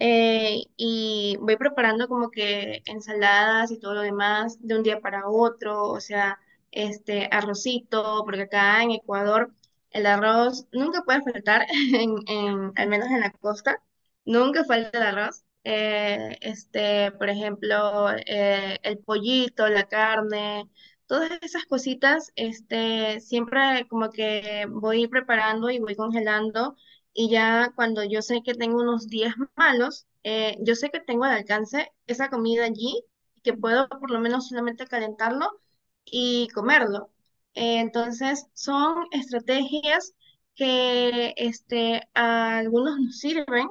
[0.00, 5.28] eh, y voy preparando como que ensaladas y todo lo demás de un día para
[5.28, 6.40] otro, o sea,
[6.72, 9.52] este arrocito, porque acá en Ecuador
[9.92, 13.82] el arroz nunca puede faltar, en, en- al menos en la costa,
[14.24, 15.44] nunca falta el arroz.
[15.64, 20.68] Eh, este, por ejemplo, eh, el pollito, la carne,
[21.06, 26.76] todas esas cositas, este, siempre como que voy preparando y voy congelando
[27.14, 31.24] y ya cuando yo sé que tengo unos días malos, eh, yo sé que tengo
[31.24, 33.04] al alcance esa comida allí,
[33.42, 35.60] que puedo por lo menos solamente calentarlo
[36.04, 37.10] y comerlo.
[37.54, 40.14] Eh, entonces, son estrategias
[40.54, 43.68] que este, a algunos nos sirven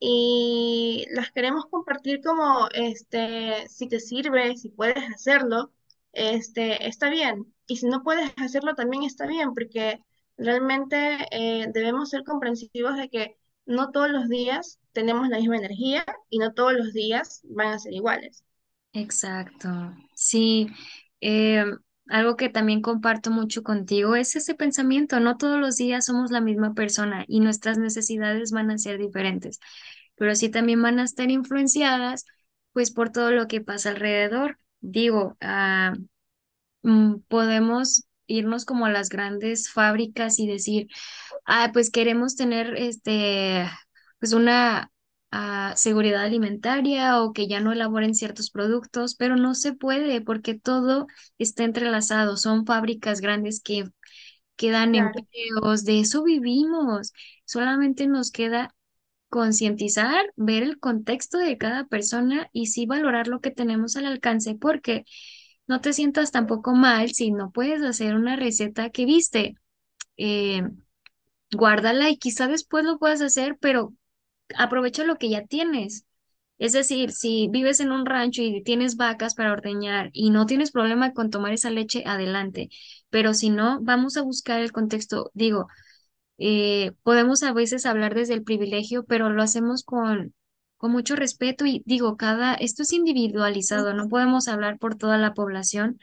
[0.00, 5.72] y las queremos compartir como, este, si te sirve, si puedes hacerlo,
[6.12, 7.52] este, está bien.
[7.66, 10.00] Y si no puedes hacerlo, también está bien, porque
[10.36, 13.36] realmente eh, debemos ser comprensivos de que
[13.66, 17.78] no todos los días tenemos la misma energía y no todos los días van a
[17.78, 18.44] ser iguales.
[18.92, 19.68] Exacto.
[20.14, 20.68] Sí,
[21.20, 21.64] eh,
[22.08, 25.20] algo que también comparto mucho contigo es ese pensamiento.
[25.20, 29.58] No todos los días somos la misma persona y nuestras necesidades van a ser diferentes,
[30.16, 32.24] pero sí también van a estar influenciadas
[32.72, 34.58] pues por todo lo que pasa alrededor.
[34.80, 35.94] Digo, ah,
[36.82, 40.88] mm, podemos irnos como a las grandes fábricas y decir,
[41.46, 43.66] ah, pues queremos tener este,
[44.18, 44.90] pues una
[45.76, 51.06] seguridad alimentaria o que ya no elaboren ciertos productos, pero no se puede porque todo
[51.38, 52.36] está entrelazado.
[52.36, 53.84] Son fábricas grandes que,
[54.56, 57.12] que dan Claro, empleos, de eso vivimos.
[57.44, 58.74] Solamente nos queda
[59.30, 64.54] concientizar, ver el contexto de cada persona y sí valorar lo que tenemos al alcance,
[64.56, 65.04] porque
[65.68, 69.56] no te sientas tampoco mal si no puedes hacer una receta que viste.
[70.18, 70.62] eh,
[71.52, 73.94] guárdala y quizá después lo puedas hacer, pero
[74.56, 76.06] aprovecha lo que ya tienes.
[76.58, 80.70] Es decir, si vives en un rancho y tienes vacas para ordeñar y no tienes
[80.70, 82.68] problema con tomar esa leche, adelante.
[83.10, 85.30] Pero si no, vamos a buscar el contexto.
[85.34, 85.68] Digo,
[86.38, 90.34] eh, podemos a veces hablar desde el privilegio, pero lo hacemos con,
[90.76, 95.34] con mucho respeto y digo, cada, esto es individualizado, no podemos hablar por toda la
[95.34, 95.98] población,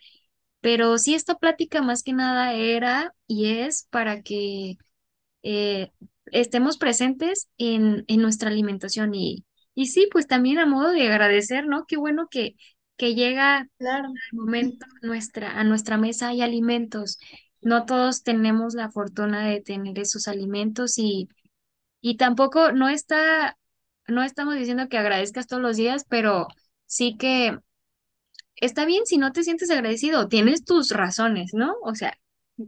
[0.62, 4.78] pero sí esta plática más que nada era y es para que
[5.44, 5.92] eh,
[6.32, 11.68] estemos presentes en, en nuestra alimentación y, y sí, pues también a modo de agradecer,
[11.68, 11.86] ¿no?
[11.88, 12.56] Qué bueno que,
[12.98, 17.20] que llega claro, momento nuestra, a nuestra mesa hay alimentos.
[17.62, 21.30] No todos tenemos la fortuna de tener esos alimentos y,
[22.02, 23.58] y tampoco no está,
[24.08, 26.48] no estamos diciendo que agradezcas todos los días, pero
[26.88, 27.58] sí que
[28.56, 31.76] está bien si no te sientes agradecido, tienes tus razones, ¿no?
[31.84, 32.18] O sea,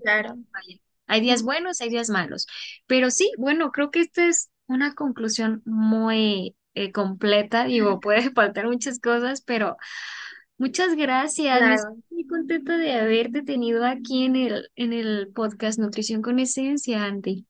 [0.01, 0.35] claro.
[0.51, 0.81] Vale.
[1.07, 2.47] Hay días buenos, hay días malos.
[2.87, 7.65] Pero sí, bueno, creo que esta es una conclusión muy eh, completa.
[7.65, 9.77] Digo, puede faltar muchas cosas, pero
[10.57, 11.87] muchas gracias.
[11.87, 12.03] Claro.
[12.09, 17.47] muy contenta de haberte tenido aquí en el, en el podcast Nutrición con Esencia, Andy.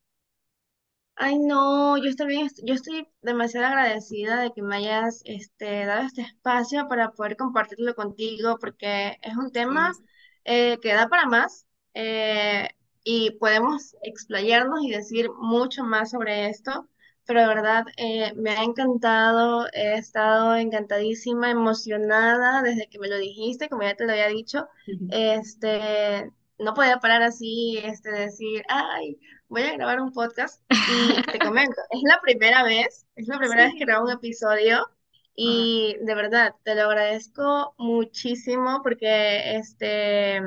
[1.16, 6.01] Ay, no, yo estoy bien, yo estoy demasiado agradecida de que me hayas este, dado
[6.04, 10.04] este espacio para poder compartirlo contigo, porque es un tema Sí.
[10.43, 12.70] eh, que da para más eh,
[13.04, 16.89] y podemos explayarnos y decir mucho más sobre esto,
[17.26, 23.18] pero de verdad eh, me ha encantado, he estado encantadísima, emocionada desde que me lo
[23.18, 24.68] dijiste, como ya te lo había dicho,
[25.08, 31.39] este, no podía parar así, este, decir, ay voy a grabar un podcast y te
[31.41, 34.14] comento, es la primera vez, es la primera vez que grabo un Sí.
[34.14, 34.88] episodio
[35.36, 40.41] y de verdad te lo agradezco muchísimo porque este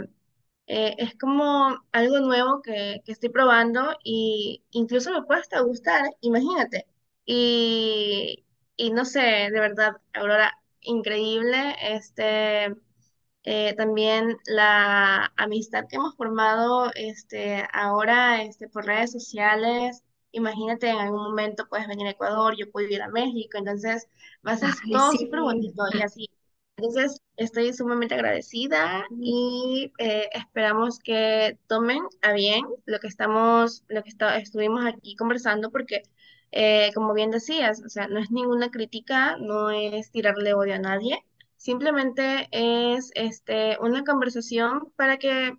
[0.67, 6.03] eh, es como algo nuevo que, que estoy probando y incluso me puede hasta gustar,
[6.21, 6.87] imagínate.
[7.25, 8.45] Y,
[8.77, 11.75] y no sé, de verdad, Aurora, increíble.
[11.83, 12.75] Este,
[13.45, 20.03] eh, también la amistad que hemos formado este, ahora este, por redes sociales.
[20.33, 24.09] Imagínate, en algún momento puedes venir a Ecuador, yo puedo ir a México, entonces
[24.47, 25.19] va a ser Ay, todo sí.
[25.19, 26.29] súper bonito y así.
[26.77, 34.03] Entonces, estoy sumamente agradecida y eh, esperamos que tomen a bien lo que estamos, lo
[34.03, 36.03] que está- estuvimos aquí conversando, porque
[36.53, 40.79] eh, como bien decías, o sea, no es ninguna crítica, no es tirarle odio a
[40.79, 41.25] nadie
[41.59, 45.53] Simplemente es este, una conversación para que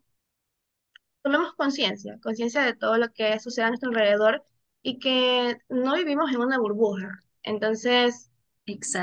[1.22, 4.44] tomemos conciencia, conciencia de todo lo que sucede a nuestro alrededor
[4.82, 7.20] y que no vivimos en una burbuja.
[7.44, 8.32] Entonces,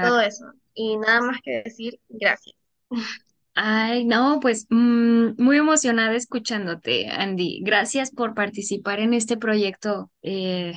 [0.00, 0.52] todo eso.
[0.74, 2.54] Y nada más que decir, gracias.
[3.56, 7.60] Ay, no, pues mm, muy emocionada escuchándote, Andy.
[7.62, 10.10] Gracias por participar en este proyecto.
[10.22, 10.74] eh,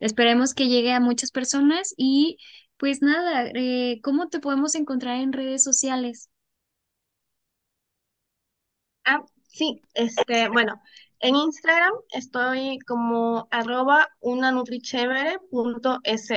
[0.00, 2.38] Esperemos que llegue a muchas personas y
[2.78, 6.30] pues nada, eh, ¿cómo te podemos encontrar en redes sociales?
[9.04, 10.80] Ah, sí, este, bueno,
[11.20, 16.28] en Instagram estoy como arroba unanutrichévere.es.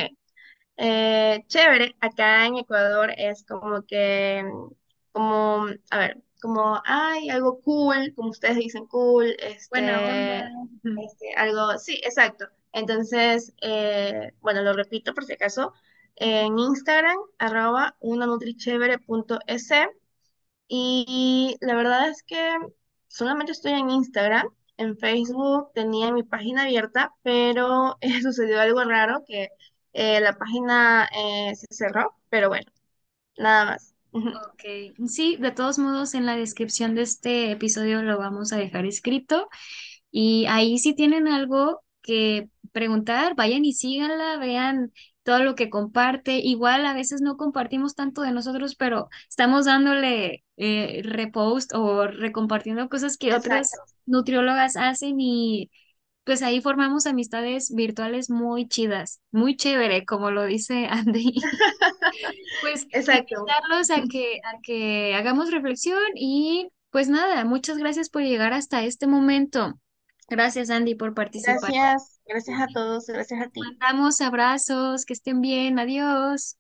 [0.78, 4.44] Eh, chévere, acá en Ecuador es como que,
[5.12, 10.44] como, a ver, como, ay, algo cool, como ustedes dicen cool, este.
[10.84, 11.02] Ujú.
[11.02, 12.48] este, algo, sí, exacto.
[12.74, 15.74] Entonces, eh, bueno, lo repito por si acaso,
[16.18, 19.70] en Instagram, arroba unanutrichévere.es.
[20.68, 22.58] Y la verdad es que
[23.08, 24.50] solamente estoy en Instagram.
[24.78, 29.50] En Facebook tenía mi página abierta, pero eh, sucedió algo raro que
[29.96, 32.70] eh, la página eh, se cerró, pero bueno,
[33.38, 33.96] nada más.
[34.14, 34.64] Ok,
[35.08, 39.48] sí, de todos modos en la descripción de este episodio lo vamos a dejar escrito
[40.12, 44.92] y ahí si tienen algo que preguntar, vayan y síganla, vean
[45.24, 46.38] todo lo que comparte.
[46.40, 52.90] Igual a veces no compartimos tanto de nosotros, pero estamos dándole eh, repost o recompartiendo
[52.90, 53.72] cosas que otras
[54.06, 55.72] nutriólogas hacen y
[56.26, 61.36] pues ahí formamos amistades virtuales muy chidas, muy chévere, como lo dice Andy.
[62.62, 63.36] Pues exacto.
[63.40, 68.84] invitarlos a que, a que hagamos reflexión y pues nada, muchas gracias por llegar hasta
[68.84, 69.80] este momento.
[70.28, 71.60] Gracias, Andy, por participar.
[71.60, 73.60] Gracias, gracias a todos, gracias a ti.
[73.60, 76.58] Mandamos abrazos, que estén bien, adiós.